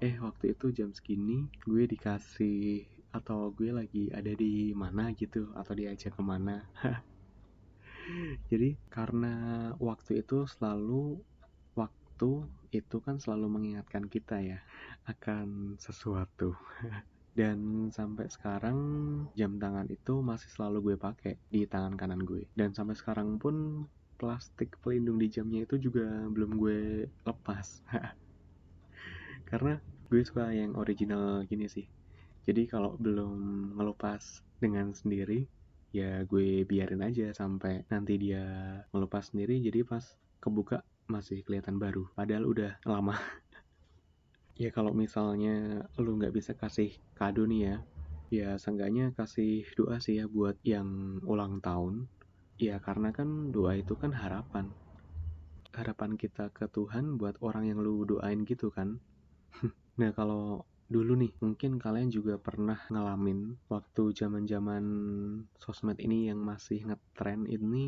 Eh 0.03 0.19
waktu 0.21 0.53
itu 0.53 0.75
jam 0.75 0.93
segini 0.93 1.49
gue 1.65 1.89
dikasih 1.89 2.96
atau 3.17 3.51
gue 3.57 3.73
lagi 3.73 4.13
ada 4.13 4.33
di 4.37 4.77
mana 4.77 5.11
gitu 5.17 5.49
atau 5.57 5.73
diajak 5.73 6.13
ke 6.13 6.23
mana. 6.23 6.69
Jadi 8.51 8.79
karena 8.87 9.35
waktu 9.83 10.23
itu 10.23 10.47
selalu 10.47 11.19
waktu 11.75 12.31
itu 12.71 12.97
kan 13.03 13.19
selalu 13.19 13.47
mengingatkan 13.51 14.07
kita 14.07 14.39
ya 14.41 14.61
akan 15.09 15.81
sesuatu. 15.81 16.55
Dan 17.37 17.93
sampai 17.93 18.33
sekarang 18.33 18.79
jam 19.37 19.61
tangan 19.61 19.85
itu 19.93 20.25
masih 20.25 20.49
selalu 20.49 20.93
gue 20.93 20.97
pakai 20.97 21.37
di 21.53 21.69
tangan 21.69 21.93
kanan 21.99 22.25
gue. 22.25 22.49
Dan 22.57 22.73
sampai 22.73 22.97
sekarang 22.97 23.37
pun 23.37 23.85
plastik 24.17 24.81
pelindung 24.81 25.21
di 25.21 25.29
jamnya 25.29 25.69
itu 25.69 25.77
juga 25.77 26.09
belum 26.33 26.57
gue 26.57 27.11
lepas. 27.29 27.85
Karena 29.51 29.77
gue 30.07 30.23
suka 30.23 30.55
yang 30.55 30.79
original 30.79 31.45
gini 31.45 31.67
sih 31.67 31.96
jadi 32.47 32.62
kalau 32.71 32.95
belum 32.95 33.35
ngelupas 33.75 34.23
dengan 34.62 34.95
sendiri 34.95 35.50
ya 35.91 36.23
gue 36.29 36.62
biarin 36.62 37.03
aja 37.03 37.35
sampai 37.35 37.83
nanti 37.91 38.15
dia 38.23 38.45
ngelupas 38.95 39.35
sendiri. 39.35 39.59
Jadi 39.59 39.83
pas 39.83 40.05
kebuka 40.38 40.79
masih 41.11 41.43
kelihatan 41.43 41.83
baru 41.83 42.07
padahal 42.15 42.45
udah 42.47 42.73
lama. 42.87 43.19
Ya 44.57 44.73
kalau 44.73 44.97
misalnya 44.97 45.85
lu 46.00 46.17
nggak 46.17 46.33
bisa 46.33 46.57
kasih 46.57 46.88
kado 47.12 47.45
nih 47.45 47.61
ya 47.69 47.76
ya 48.33 48.49
seenggaknya 48.57 49.12
kasih 49.12 49.69
doa 49.76 50.00
sih 50.00 50.17
ya 50.17 50.25
buat 50.33 50.57
yang 50.65 51.21
ulang 51.29 51.61
tahun. 51.61 52.09
Ya 52.57 52.81
karena 52.81 53.12
kan 53.12 53.53
doa 53.53 53.76
itu 53.76 53.93
kan 54.00 54.17
harapan. 54.17 54.73
Harapan 55.76 56.17
kita 56.17 56.49
ke 56.57 56.73
Tuhan 56.73 57.21
buat 57.21 57.37
orang 57.45 57.69
yang 57.69 57.85
lu 57.85 58.09
doain 58.09 58.49
gitu 58.49 58.73
kan. 58.73 58.97
Nah 60.00 60.12
kalau 60.17 60.65
dulu 60.87 61.19
nih 61.19 61.33
mungkin 61.43 61.83
kalian 61.83 62.14
juga 62.14 62.38
pernah 62.38 62.78
ngalamin 62.87 63.59
waktu 63.66 64.14
zaman-zaman 64.14 64.85
sosmed 65.59 65.99
ini 65.99 66.31
yang 66.31 66.38
masih 66.38 66.87
ngetren 66.87 67.43
ini 67.50 67.87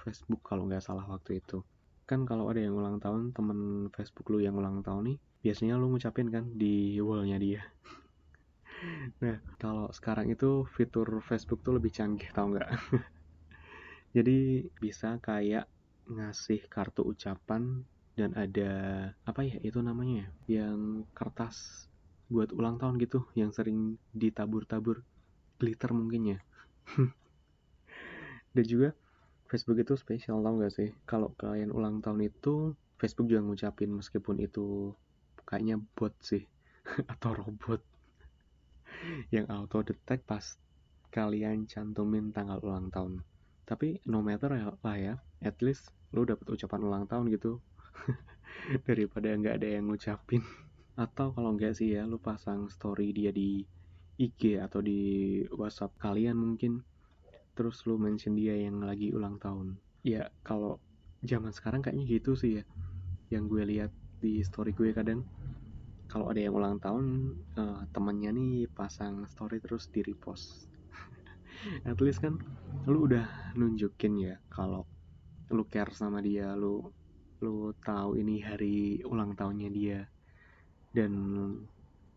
Facebook 0.00 0.40
kalau 0.40 0.64
nggak 0.64 0.80
salah 0.80 1.04
waktu 1.04 1.44
itu 1.44 1.60
kan 2.08 2.24
kalau 2.24 2.48
ada 2.48 2.64
yang 2.64 2.72
ulang 2.72 2.96
tahun 2.96 3.36
temen 3.36 3.92
Facebook 3.92 4.32
lu 4.32 4.40
yang 4.40 4.56
ulang 4.56 4.80
tahun 4.80 5.12
nih 5.12 5.18
biasanya 5.44 5.76
lu 5.76 5.92
ngucapin 5.92 6.32
kan 6.32 6.48
di 6.56 6.96
wallnya 7.04 7.36
dia 7.36 7.60
Nah, 9.18 9.42
kalau 9.58 9.90
sekarang 9.90 10.30
itu 10.30 10.62
fitur 10.70 11.18
Facebook 11.26 11.66
tuh 11.66 11.82
lebih 11.82 11.90
canggih 11.90 12.30
tau 12.30 12.46
nggak? 12.46 12.70
Jadi 14.16 14.70
bisa 14.78 15.18
kayak 15.18 15.66
ngasih 16.06 16.62
kartu 16.70 17.02
ucapan 17.02 17.82
dan 18.14 18.30
ada 18.38 18.70
apa 19.26 19.40
ya 19.42 19.58
itu 19.60 19.82
namanya 19.82 20.22
ya? 20.22 20.62
Yang 20.62 21.10
kertas 21.10 21.56
buat 22.28 22.52
ulang 22.52 22.76
tahun 22.76 23.00
gitu 23.00 23.24
yang 23.32 23.50
sering 23.52 23.96
ditabur-tabur 24.12 25.04
glitter 25.58 25.90
mungkin 25.96 26.36
ya. 26.36 26.38
dan 28.54 28.64
juga 28.64 28.88
Facebook 29.48 29.80
itu 29.80 29.96
spesial 29.96 30.44
tau 30.44 30.60
gak 30.60 30.72
sih? 30.76 30.92
Kalau 31.08 31.32
kalian 31.40 31.72
ulang 31.72 32.04
tahun 32.04 32.28
itu 32.28 32.76
Facebook 33.00 33.30
juga 33.30 33.40
ngucapin 33.46 33.94
meskipun 33.94 34.44
itu 34.44 34.92
kayaknya 35.48 35.80
bot 35.96 36.12
sih 36.20 36.44
atau 37.12 37.32
robot 37.32 37.80
yang 39.34 39.48
auto 39.48 39.80
detect 39.80 40.28
pas 40.28 40.44
kalian 41.08 41.64
cantumin 41.64 42.34
tanggal 42.34 42.60
ulang 42.60 42.92
tahun 42.92 43.24
tapi 43.64 44.04
no 44.04 44.20
matter 44.20 44.52
ya 44.52 44.76
lah 44.76 44.96
ya 44.98 45.14
at 45.40 45.56
least 45.64 45.88
lu 46.12 46.28
dapet 46.28 46.44
ucapan 46.48 46.80
ulang 46.84 47.04
tahun 47.08 47.32
gitu 47.32 47.62
daripada 48.88 49.32
nggak 49.32 49.56
ada 49.62 49.68
yang 49.78 49.88
ngucapin 49.88 50.44
atau 50.98 51.30
kalau 51.30 51.54
nggak 51.54 51.78
sih 51.78 51.94
ya 51.94 52.02
lu 52.02 52.18
pasang 52.18 52.66
story 52.66 53.14
dia 53.14 53.30
di 53.30 53.62
IG 54.18 54.58
atau 54.58 54.82
di 54.82 54.98
WhatsApp 55.54 55.94
kalian 56.02 56.34
mungkin. 56.34 56.82
Terus 57.54 57.86
lu 57.86 57.94
mention 58.02 58.34
dia 58.34 58.58
yang 58.58 58.82
lagi 58.82 59.14
ulang 59.14 59.38
tahun. 59.38 59.78
Ya 60.02 60.26
kalau 60.42 60.82
zaman 61.22 61.54
sekarang 61.54 61.86
kayaknya 61.86 62.18
gitu 62.18 62.34
sih 62.34 62.62
ya 62.62 62.64
yang 63.30 63.46
gue 63.46 63.62
lihat 63.62 63.94
di 64.18 64.42
story 64.42 64.74
gue 64.74 64.90
kadang. 64.90 65.22
Kalau 66.10 66.34
ada 66.34 66.40
yang 66.42 66.58
ulang 66.58 66.82
tahun 66.82 67.36
uh, 67.54 67.86
temannya 67.94 68.34
nih 68.34 68.54
pasang 68.74 69.22
story 69.30 69.62
terus 69.62 69.86
di 69.94 70.02
repost. 70.02 70.66
At 71.90 72.02
least 72.02 72.18
kan 72.18 72.42
lu 72.90 73.06
udah 73.06 73.54
nunjukin 73.54 74.18
ya 74.18 74.34
kalau 74.50 74.82
lu 75.54 75.62
care 75.70 75.94
sama 75.94 76.18
dia 76.18 76.58
lu 76.58 76.90
lu 77.38 77.70
tahu 77.86 78.18
ini 78.18 78.42
hari 78.42 78.98
ulang 79.06 79.38
tahunnya 79.38 79.70
dia 79.70 80.00
dan 80.92 81.12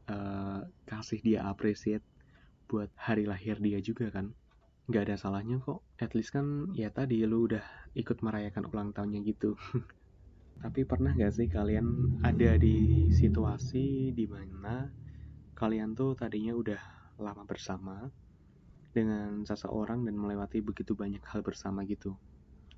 uh, 0.10 0.62
kasih 0.88 1.20
dia 1.24 1.48
appreciate 1.48 2.04
buat 2.68 2.90
hari 2.96 3.28
lahir 3.28 3.60
dia 3.60 3.80
juga 3.84 4.12
kan 4.12 4.32
nggak 4.88 5.12
ada 5.12 5.16
salahnya 5.20 5.60
kok 5.62 5.84
at 6.00 6.12
least 6.18 6.32
kan 6.36 6.72
ya 6.76 6.92
tadi 6.92 7.24
lu 7.24 7.48
udah 7.48 7.64
ikut 7.96 8.24
merayakan 8.24 8.68
ulang 8.72 8.90
tahunnya 8.96 9.22
gitu 9.28 9.56
Tapi 10.62 10.86
pernah 10.86 11.18
gak 11.18 11.34
sih 11.34 11.50
kalian 11.50 12.22
ada 12.22 12.54
di 12.62 13.10
situasi 13.10 14.14
di 14.14 14.30
mana 14.30 14.86
kalian 15.58 15.98
tuh 15.98 16.14
tadinya 16.14 16.54
udah 16.54 16.82
lama 17.18 17.42
bersama 17.50 18.06
dengan 18.94 19.42
seseorang 19.42 20.06
dan 20.06 20.14
melewati 20.14 20.62
begitu 20.62 20.94
banyak 20.94 21.26
hal 21.34 21.42
bersama 21.42 21.82
gitu. 21.90 22.14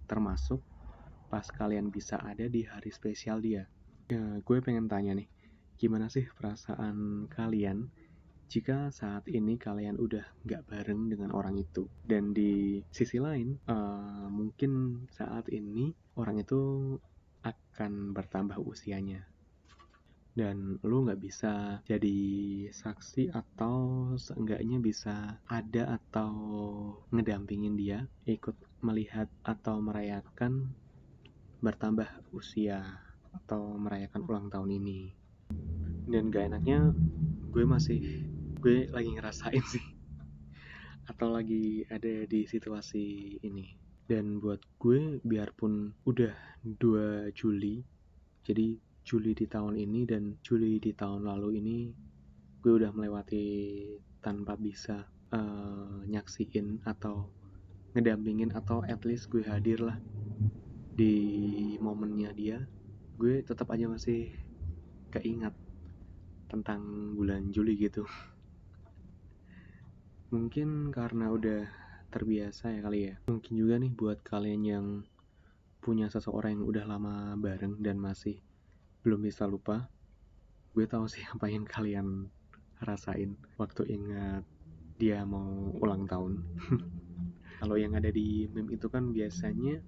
Termasuk 0.07 0.63
pas 1.27 1.43
kalian 1.43 1.91
bisa 1.91 2.23
ada 2.23 2.47
di 2.47 2.63
hari 2.63 2.87
spesial 2.87 3.43
dia. 3.43 3.67
Ya, 4.07 4.39
gue 4.39 4.57
pengen 4.63 4.87
tanya 4.87 5.19
nih, 5.19 5.27
gimana 5.83 6.07
sih 6.07 6.23
perasaan 6.23 7.27
kalian 7.27 7.91
jika 8.47 8.87
saat 8.87 9.27
ini 9.27 9.59
kalian 9.59 9.99
udah 9.99 10.23
gak 10.47 10.63
bareng 10.71 11.11
dengan 11.11 11.35
orang 11.35 11.59
itu? 11.59 11.91
Dan 12.07 12.31
di 12.31 12.79
sisi 12.87 13.19
lain 13.19 13.59
uh, 13.67 14.31
mungkin 14.31 15.03
saat 15.11 15.51
ini 15.51 15.91
orang 16.15 16.39
itu 16.39 16.95
akan 17.43 18.15
bertambah 18.15 18.63
usianya. 18.63 19.27
Dan 20.37 20.79
lu 20.87 21.05
nggak 21.05 21.21
bisa 21.21 21.83
jadi 21.85 22.17
saksi 22.71 23.33
atau 23.33 24.09
seenggaknya 24.17 24.81
bisa 24.81 25.37
ada 25.45 25.99
atau 25.99 26.31
ngedampingin 27.11 27.75
dia 27.77 28.05
ikut 28.25 28.55
melihat 28.81 29.29
atau 29.45 29.77
merayakan 29.77 30.73
bertambah 31.61 32.09
usia 32.33 33.01
atau 33.33 33.77
merayakan 33.77 34.25
ulang 34.25 34.49
tahun 34.49 34.77
ini 34.77 35.22
dan 36.07 36.29
gak 36.29 36.51
enaknya 36.51 36.91
gue 37.49 37.63
masih 37.65 37.99
gue 38.59 38.87
lagi 38.91 39.09
ngerasain 39.15 39.63
sih. 39.65 39.85
Atau 41.09 41.35
lagi 41.35 41.83
ada 41.91 42.23
di 42.27 42.47
situasi 42.47 43.37
ini. 43.43 43.75
Dan 44.03 44.39
buat 44.39 44.59
gue 44.79 45.19
biarpun 45.23 45.95
udah 46.07 46.35
2 46.63 47.31
Juli 47.35 47.83
jadi 48.43 48.75
Juli 49.07 49.31
di 49.31 49.47
tahun 49.47 49.79
ini 49.79 50.03
dan 50.03 50.35
Juli 50.43 50.75
di 50.79 50.91
tahun 50.91 51.23
lalu 51.23 51.63
ini 51.63 51.77
gue 52.59 52.71
udah 52.75 52.91
melewati 52.91 53.47
tanpa 54.19 54.59
bisa 54.59 55.07
uh, 55.31 56.03
nyaksiin 56.07 56.83
atau 56.83 57.27
ngedampingin 57.95 58.51
atau 58.51 58.83
at 58.83 59.03
least 59.07 59.31
gue 59.31 59.43
hadir 59.47 59.79
lah 59.79 59.95
di 60.95 61.15
momennya 61.79 62.31
dia. 62.35 62.59
Gue 63.15 63.43
tetap 63.43 63.71
aja 63.71 63.87
masih 63.87 64.31
keingat 65.13 65.53
tentang 66.49 67.13
bulan 67.13 67.53
Juli 67.53 67.77
gitu. 67.77 68.05
Mungkin 70.33 70.89
karena 70.89 71.29
udah 71.29 71.69
terbiasa 72.09 72.73
ya 72.73 72.81
kali 72.81 72.99
ya. 73.09 73.15
Mungkin 73.29 73.53
juga 73.53 73.77
nih 73.77 73.93
buat 73.93 74.19
kalian 74.25 74.61
yang 74.65 74.85
punya 75.83 76.09
seseorang 76.09 76.57
yang 76.57 76.65
udah 76.65 76.85
lama 76.87 77.15
bareng 77.37 77.77
dan 77.83 77.99
masih 77.99 78.39
belum 79.03 79.19
bisa 79.27 79.43
lupa 79.43 79.91
gue 80.73 80.89
tahu 80.89 81.05
sih 81.05 81.21
apa 81.33 81.45
yang 81.51 81.67
kalian 81.69 82.33
rasain 82.81 83.37
waktu 83.61 83.93
ingat 83.93 84.43
dia 84.97 85.25
mau 85.25 85.73
ulang 85.81 86.05
tahun. 86.05 86.41
Kalau 87.59 87.75
yang 87.79 87.95
ada 87.97 88.11
di 88.13 88.45
meme 88.51 88.75
itu 88.75 88.87
kan 88.87 89.09
biasanya 89.09 89.81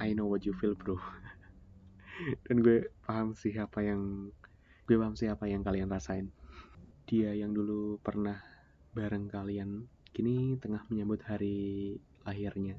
I 0.00 0.12
know 0.12 0.26
what 0.26 0.42
you 0.42 0.54
feel 0.58 0.74
bro. 0.74 0.98
Dan 2.46 2.62
gue 2.62 2.90
paham 3.04 3.34
sih 3.34 3.54
apa 3.56 3.82
yang 3.84 4.30
gue 4.84 4.96
paham 5.00 5.16
sih 5.16 5.32
apa 5.32 5.48
yang 5.48 5.64
kalian 5.64 5.88
rasain 5.88 6.28
dia 7.04 7.36
yang 7.36 7.52
dulu 7.52 8.00
pernah 8.00 8.40
bareng 8.96 9.28
kalian 9.28 9.84
kini 10.14 10.56
tengah 10.62 10.86
menyambut 10.88 11.20
hari 11.26 11.98
lahirnya 12.22 12.78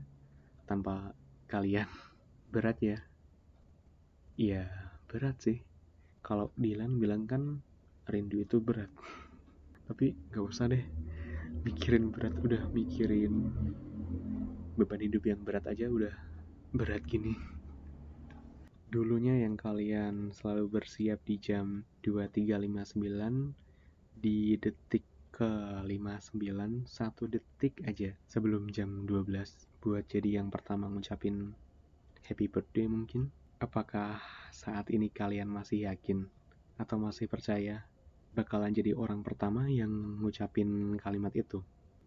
tanpa 0.66 1.14
kalian. 1.46 1.86
Berat 2.54 2.80
ya? 2.80 2.98
Iya, 4.40 4.66
berat 5.12 5.38
sih. 5.44 5.60
Kalau 6.24 6.56
Dilan 6.56 6.98
bilang 6.98 7.28
kan 7.28 7.60
rindu 8.08 8.40
itu 8.42 8.64
berat. 8.64 8.90
Tapi 9.92 10.16
gak 10.32 10.46
usah 10.46 10.72
deh 10.72 10.82
mikirin 11.68 12.10
berat, 12.10 12.34
udah 12.42 12.68
mikirin 12.72 13.52
beban 14.76 15.02
hidup 15.02 15.24
yang 15.28 15.42
berat 15.44 15.66
aja 15.68 15.92
udah 15.92 16.14
berat 16.72 17.04
gini. 17.06 17.55
Dulunya 18.86 19.42
yang 19.42 19.58
kalian 19.58 20.30
selalu 20.30 20.80
bersiap 20.80 21.20
di 21.26 21.42
jam 21.42 21.82
23.59 22.06 23.02
di 24.16 24.56
detik 24.62 25.04
ke 25.36 25.52
59 25.84 26.88
satu 26.88 27.28
detik 27.28 27.84
aja 27.84 28.16
sebelum 28.24 28.72
jam 28.72 29.04
12 29.04 29.84
buat 29.84 30.08
jadi 30.08 30.40
yang 30.40 30.48
pertama 30.48 30.88
ngucapin 30.88 31.52
happy 32.24 32.46
birthday 32.48 32.88
mungkin. 32.88 33.34
Apakah 33.60 34.22
saat 34.54 34.88
ini 34.94 35.10
kalian 35.10 35.50
masih 35.50 35.92
yakin 35.92 36.24
atau 36.80 37.02
masih 37.02 37.26
percaya 37.28 37.84
bakalan 38.32 38.72
jadi 38.72 38.96
orang 38.96 39.26
pertama 39.26 39.66
yang 39.66 39.92
ngucapin 40.22 40.96
kalimat 41.02 41.34
itu? 41.34 41.60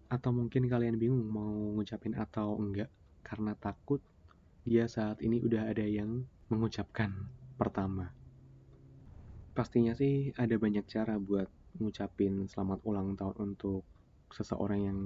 Atau 0.09 0.33
mungkin 0.33 0.65
kalian 0.71 0.97
bingung 0.97 1.27
mau 1.29 1.75
ngucapin 1.77 2.17
atau 2.17 2.57
enggak 2.57 2.89
karena 3.27 3.53
takut? 3.59 4.01
Dia 4.63 4.89
saat 4.89 5.21
ini 5.25 5.41
udah 5.41 5.69
ada 5.69 5.85
yang 5.85 6.25
mengucapkan 6.49 7.13
pertama. 7.61 8.09
Pastinya 9.53 9.93
sih 9.93 10.33
ada 10.41 10.57
banyak 10.57 10.89
cara 10.89 11.21
buat 11.21 11.49
ngucapin 11.77 12.49
selamat 12.49 12.81
ulang 12.89 13.13
tahun 13.21 13.53
untuk 13.53 13.85
seseorang 14.33 14.81
yang 14.81 14.99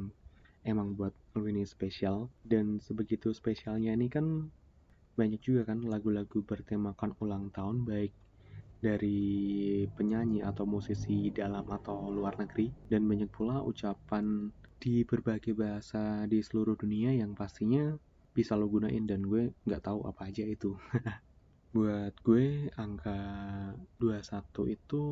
emang 0.62 0.94
buat 0.94 1.10
lu 1.34 1.50
ini 1.50 1.66
spesial. 1.66 2.30
Dan 2.46 2.78
sebegitu 2.78 3.34
spesialnya 3.34 3.90
ini 3.90 4.06
kan 4.06 4.50
banyak 5.18 5.42
juga 5.42 5.74
kan 5.74 5.82
lagu-lagu 5.82 6.46
bertemakan 6.46 7.18
ulang 7.18 7.50
tahun 7.50 7.84
baik 7.84 8.12
dari 8.82 9.20
penyanyi 9.94 10.42
atau 10.46 10.62
musisi 10.66 11.34
dalam 11.34 11.66
atau 11.66 12.14
luar 12.14 12.38
negeri. 12.38 12.70
Dan 12.86 13.08
banyak 13.10 13.34
pula 13.34 13.66
ucapan 13.66 14.46
di 14.78 15.02
berbagai 15.02 15.54
bahasa 15.58 16.26
di 16.30 16.38
seluruh 16.38 16.78
dunia 16.78 17.14
yang 17.14 17.34
pastinya 17.34 17.94
bisa 18.32 18.56
lo 18.58 18.66
gunain 18.66 19.04
dan 19.06 19.22
gue 19.22 19.52
nggak 19.68 19.84
tahu 19.84 20.08
apa 20.08 20.26
aja 20.32 20.42
itu 20.42 20.74
buat 21.72 22.12
gue 22.20 22.68
angka 22.76 23.16
21 23.96 24.76
itu 24.76 25.02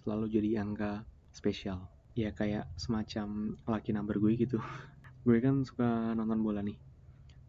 selalu 0.00 0.32
jadi 0.32 0.64
angka 0.64 1.04
spesial. 1.28 1.92
Ya 2.16 2.32
kayak 2.32 2.72
semacam 2.80 3.60
lucky 3.68 3.92
number 3.92 4.16
gue 4.16 4.32
gitu. 4.40 4.56
Gue 5.26 5.42
kan 5.42 5.60
suka 5.66 6.16
nonton 6.16 6.40
bola 6.40 6.64
nih. 6.64 6.78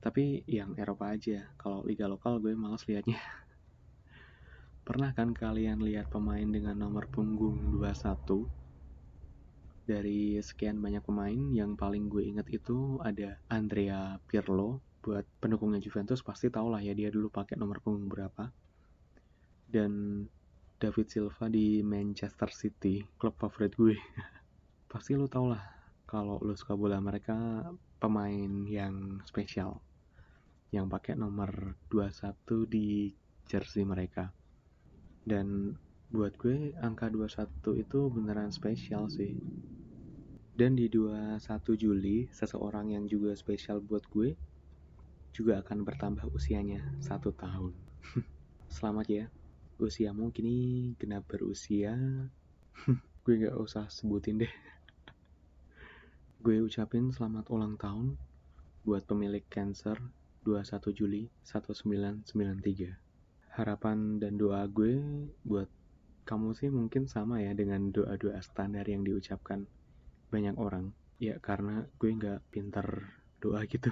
Tapi 0.03 0.43
yang 0.51 0.75
Eropa 0.75 1.15
aja. 1.15 1.47
Kalau 1.56 1.86
liga 1.88 2.10
lokal 2.12 2.43
gue 2.43 2.51
males 2.58 2.84
liatnya. 2.89 3.15
Pernah 4.88 5.15
kan 5.15 5.32
kalian 5.32 5.80
lihat 5.86 6.12
pemain 6.12 6.49
dengan 6.49 6.75
nomor 6.75 7.08
punggung 7.08 7.80
21? 7.80 8.49
Dari 9.88 10.43
sekian 10.43 10.84
banyak 10.84 11.06
pemain, 11.08 11.39
yang 11.56 11.80
paling 11.80 12.12
gue 12.12 12.27
inget 12.27 12.51
itu 12.51 12.99
ada 12.99 13.39
Andrea 13.47 14.19
Pirlo. 14.27 14.84
Buat 15.08 15.24
pendukungnya 15.39 15.80
Juventus 15.80 16.20
pasti 16.20 16.52
tau 16.52 16.67
lah 16.67 16.84
ya 16.84 16.91
dia 16.91 17.08
dulu 17.08 17.32
pakai 17.32 17.56
nomor 17.56 17.80
punggung 17.80 18.12
berapa. 18.12 18.52
Dan 19.63 20.24
David 20.76 21.08
Silva 21.08 21.48
di 21.48 21.80
Manchester 21.80 22.52
City, 22.52 23.00
klub 23.15 23.39
favorit 23.39 23.72
gue. 23.72 23.96
pasti 24.88 25.20
lo 25.20 25.28
tau 25.28 25.52
lah 25.52 25.60
kalau 26.08 26.39
lo 26.39 26.56
suka 26.56 26.80
bola 26.80 26.96
mereka 27.04 27.67
pemain 28.00 28.63
yang 28.63 29.20
spesial 29.28 29.84
yang 30.72 30.88
pakai 30.88 31.20
nomor 31.20 31.76
21 31.91 32.63
di 32.72 33.12
jersey 33.43 33.84
mereka 33.84 34.32
dan 35.28 35.76
buat 36.08 36.39
gue 36.39 36.72
angka 36.80 37.12
21 37.12 37.84
itu 37.84 38.00
beneran 38.08 38.56
spesial 38.56 39.12
sih 39.12 39.36
dan 40.56 40.80
di 40.80 40.88
21 40.88 41.43
Juli 41.76 42.32
seseorang 42.32 42.96
yang 42.96 43.12
juga 43.12 43.36
spesial 43.36 43.84
buat 43.84 44.08
gue 44.08 44.39
juga 45.34 45.60
akan 45.63 45.84
bertambah 45.88 46.28
usianya 46.32 46.84
satu 47.00 47.34
tahun. 47.34 47.74
Selamat 48.76 49.08
ya 49.08 49.26
usiamu 49.78 50.34
kini 50.34 50.94
genap 50.98 51.30
berusia. 51.30 51.94
Gue 53.24 53.36
gak 53.44 53.58
usah 53.60 53.86
sebutin 53.92 54.42
deh. 54.42 54.54
Gue 56.44 56.63
ucapin 56.63 57.12
selamat 57.12 57.50
ulang 57.52 57.76
tahun 57.76 58.16
buat 58.88 59.04
pemilik 59.04 59.44
Cancer 59.52 60.00
21 60.48 60.96
Juli 60.96 61.28
1993 61.44 63.08
harapan 63.58 64.22
dan 64.22 64.38
doa 64.38 64.70
gue 64.70 65.02
buat 65.42 65.66
kamu 66.30 66.54
sih 66.54 66.70
mungkin 66.70 67.10
sama 67.10 67.42
ya 67.42 67.58
dengan 67.58 67.90
doa-doa 67.90 68.38
standar 68.46 68.86
yang 68.86 69.02
diucapkan 69.02 69.66
banyak 70.30 70.54
orang. 70.62 70.94
Ya 71.18 71.42
karena 71.42 71.90
gue 71.98 72.13
nggak 72.13 72.54
pinter 72.54 73.18
doa 73.42 73.66
gitu 73.66 73.90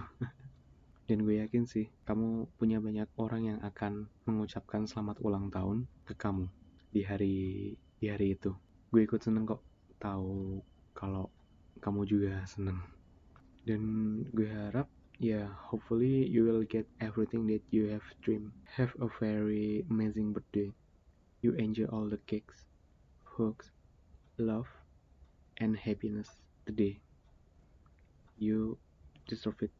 dan 1.05 1.21
gue 1.21 1.37
yakin 1.41 1.69
sih 1.69 1.89
kamu 2.05 2.49
punya 2.57 2.81
banyak 2.81 3.05
orang 3.21 3.53
yang 3.53 3.59
akan 3.61 4.09
mengucapkan 4.25 4.89
selamat 4.89 5.21
ulang 5.21 5.53
tahun 5.53 5.85
ke 6.09 6.13
kamu 6.17 6.49
di 6.89 7.01
hari 7.05 7.37
di 8.01 8.05
hari 8.09 8.33
itu. 8.33 8.53
Gue 8.89 9.05
ikut 9.05 9.21
seneng 9.21 9.45
kok. 9.45 9.61
Tahu 10.01 10.59
kalau 10.97 11.29
kamu 11.79 12.05
juga 12.09 12.41
seneng. 12.49 12.81
Dan 13.65 13.81
gue 14.33 14.49
harap 14.49 14.89
yeah 15.21 15.47
hopefully 15.71 16.27
you 16.27 16.43
will 16.43 16.65
get 16.67 16.85
everything 16.99 17.45
that 17.47 17.61
you 17.69 17.87
have 17.89 18.05
dreamed. 18.25 18.53
Have 18.77 18.93
a 19.01 19.09
very 19.21 19.85
amazing 19.93 20.33
birthday. 20.33 20.73
You 21.45 21.53
enjoy 21.55 21.85
all 21.89 22.09
the 22.09 22.19
cakes 22.25 22.65
hugs 23.37 23.71
love 24.37 24.67
and 25.57 25.75
happiness 25.75 26.29
today 26.65 26.99
you 28.37 28.77
deserve 29.27 29.55
it 29.61 29.71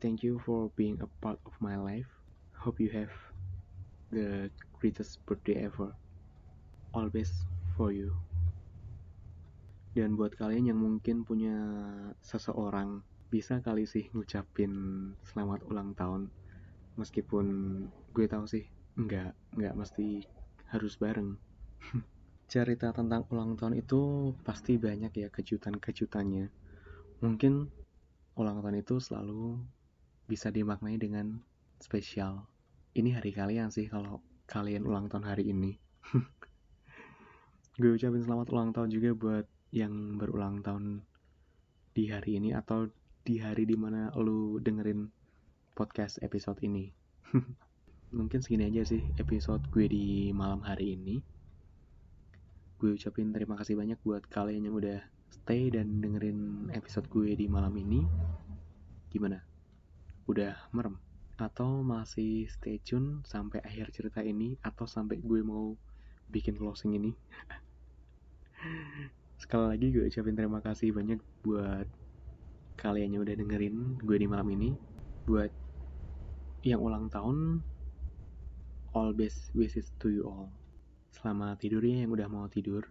thank 0.00 0.24
you 0.24 0.40
for 0.40 0.72
being 0.80 0.96
a 1.04 1.08
part 1.20 1.36
of 1.44 1.52
my 1.60 1.76
life. 1.76 2.08
Hope 2.56 2.80
you 2.80 2.88
have 2.96 3.12
the 4.08 4.48
greatest 4.80 5.20
birthday 5.28 5.68
ever. 5.68 5.92
Always 6.96 7.30
for 7.76 7.92
you. 7.92 8.16
Dan 9.92 10.16
buat 10.16 10.34
kalian 10.40 10.72
yang 10.72 10.80
mungkin 10.80 11.28
punya 11.28 11.54
seseorang 12.24 13.04
bisa 13.28 13.60
kali 13.60 13.84
sih 13.84 14.08
ngucapin 14.16 14.72
selamat 15.28 15.68
ulang 15.68 15.92
tahun. 15.92 16.32
Meskipun 16.96 17.46
gue 18.16 18.26
tahu 18.26 18.48
sih 18.48 18.64
nggak 18.96 19.60
nggak 19.60 19.74
mesti 19.76 20.24
harus 20.72 20.96
bareng. 20.96 21.36
Cerita 22.50 22.90
tentang 22.90 23.28
ulang 23.30 23.54
tahun 23.54 23.78
itu 23.78 24.32
pasti 24.42 24.80
banyak 24.80 25.12
ya 25.14 25.28
kejutan-kejutannya. 25.30 26.50
Mungkin 27.20 27.68
ulang 28.34 28.64
tahun 28.64 28.82
itu 28.82 28.98
selalu 28.98 29.60
bisa 30.30 30.54
dimaknai 30.54 30.94
dengan 30.94 31.42
spesial 31.82 32.46
ini 32.94 33.10
hari 33.18 33.34
kalian 33.34 33.74
sih 33.74 33.90
kalau 33.90 34.22
kalian 34.46 34.86
ulang 34.86 35.10
tahun 35.10 35.26
hari 35.26 35.50
ini 35.50 35.74
gue 37.80 37.90
ucapin 37.90 38.22
selamat 38.22 38.46
ulang 38.54 38.70
tahun 38.70 38.94
juga 38.94 39.10
buat 39.18 39.46
yang 39.74 40.18
berulang 40.18 40.62
tahun 40.62 41.02
di 41.94 42.10
hari 42.10 42.38
ini 42.38 42.54
atau 42.54 42.86
di 43.26 43.42
hari 43.42 43.66
di 43.66 43.74
mana 43.74 44.10
lu 44.18 44.58
dengerin 44.58 45.10
podcast 45.74 46.18
episode 46.22 46.58
ini. 46.62 46.90
Mungkin 48.16 48.42
segini 48.42 48.66
aja 48.66 48.82
sih 48.82 49.02
episode 49.16 49.62
gue 49.70 49.86
di 49.86 50.34
malam 50.34 50.60
hari 50.66 50.98
ini. 50.98 51.22
Gue 52.80 52.96
ucapin 52.96 53.30
terima 53.30 53.54
kasih 53.60 53.78
banyak 53.78 54.00
buat 54.02 54.26
kalian 54.26 54.66
yang 54.66 54.76
udah 54.76 54.98
stay 55.30 55.70
dan 55.70 56.02
dengerin 56.02 56.72
episode 56.74 57.06
gue 57.06 57.38
di 57.38 57.46
malam 57.46 57.74
ini. 57.78 58.02
Gimana? 59.14 59.49
Udah 60.28 60.56
merem? 60.74 60.98
Atau 61.40 61.80
masih 61.80 62.48
stay 62.52 62.82
tune 62.82 63.24
sampai 63.24 63.64
akhir 63.64 63.94
cerita 63.96 64.20
ini? 64.20 64.58
Atau 64.60 64.84
sampai 64.84 65.20
gue 65.20 65.40
mau 65.40 65.72
bikin 66.28 66.56
closing 66.58 66.96
ini? 66.98 67.12
Sekali 69.40 69.76
lagi 69.76 69.86
gue 69.88 70.04
ucapin 70.04 70.36
terima 70.36 70.60
kasih 70.60 70.92
banyak 70.92 71.20
buat 71.40 71.88
kalian 72.80 73.12
yang 73.12 73.22
udah 73.28 73.36
dengerin 73.36 74.00
gue 74.00 74.16
di 74.16 74.24
malam 74.24 74.48
ini 74.56 74.72
buat 75.28 75.52
yang 76.64 76.80
ulang 76.80 77.12
tahun 77.12 77.60
all 78.96 79.12
best 79.12 79.52
wishes 79.52 79.92
to 80.00 80.08
you 80.08 80.24
all 80.24 80.48
selamat 81.12 81.60
tidur 81.60 81.84
ya 81.84 82.08
yang 82.08 82.12
udah 82.16 82.24
mau 82.32 82.48
tidur 82.48 82.88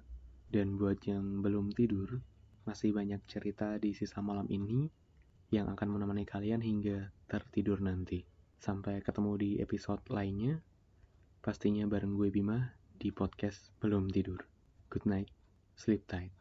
dan 0.53 0.77
buat 0.77 1.01
yang 1.09 1.41
belum 1.41 1.73
tidur 1.73 2.21
masih 2.69 2.93
banyak 2.93 3.17
cerita 3.25 3.81
di 3.81 3.97
sisa 3.97 4.21
malam 4.21 4.45
ini 4.53 4.85
yang 5.49 5.65
akan 5.73 5.89
menemani 5.89 6.21
kalian 6.21 6.61
hingga 6.61 7.09
tertidur 7.29 7.77
nanti. 7.77 8.25
Sampai 8.57 9.05
ketemu 9.05 9.31
di 9.37 9.49
episode 9.61 10.01
lainnya 10.09 10.57
pastinya 11.39 11.85
bareng 11.85 12.17
gue 12.17 12.33
Bima 12.33 12.73
di 12.97 13.13
podcast 13.13 13.69
belum 13.77 14.09
tidur. 14.09 14.41
Good 14.89 15.05
night 15.05 15.29
sleep 15.77 16.03
tight 16.09 16.38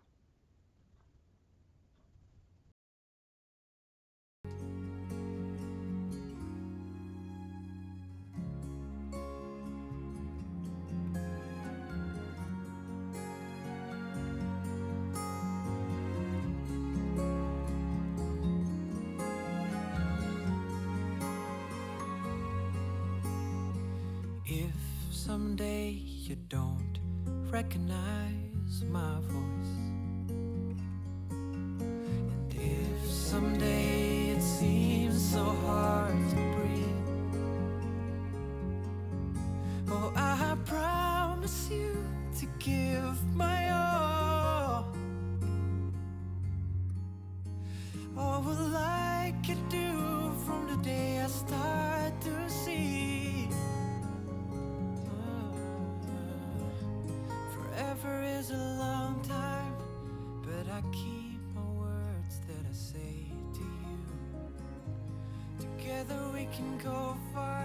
can 66.58 66.76
go 66.78 67.16
far 67.32 67.64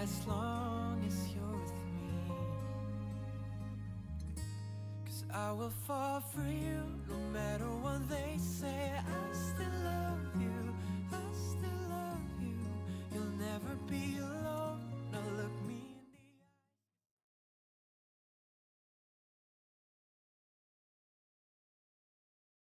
as 0.00 0.26
long 0.26 1.04
as 1.06 1.28
you're 1.34 1.60
with 1.60 1.72
me. 1.92 2.34
Cause 5.04 5.24
I 5.30 5.52
will 5.52 5.74
fall 5.86 6.20
for 6.20 6.48
you. 6.48 6.79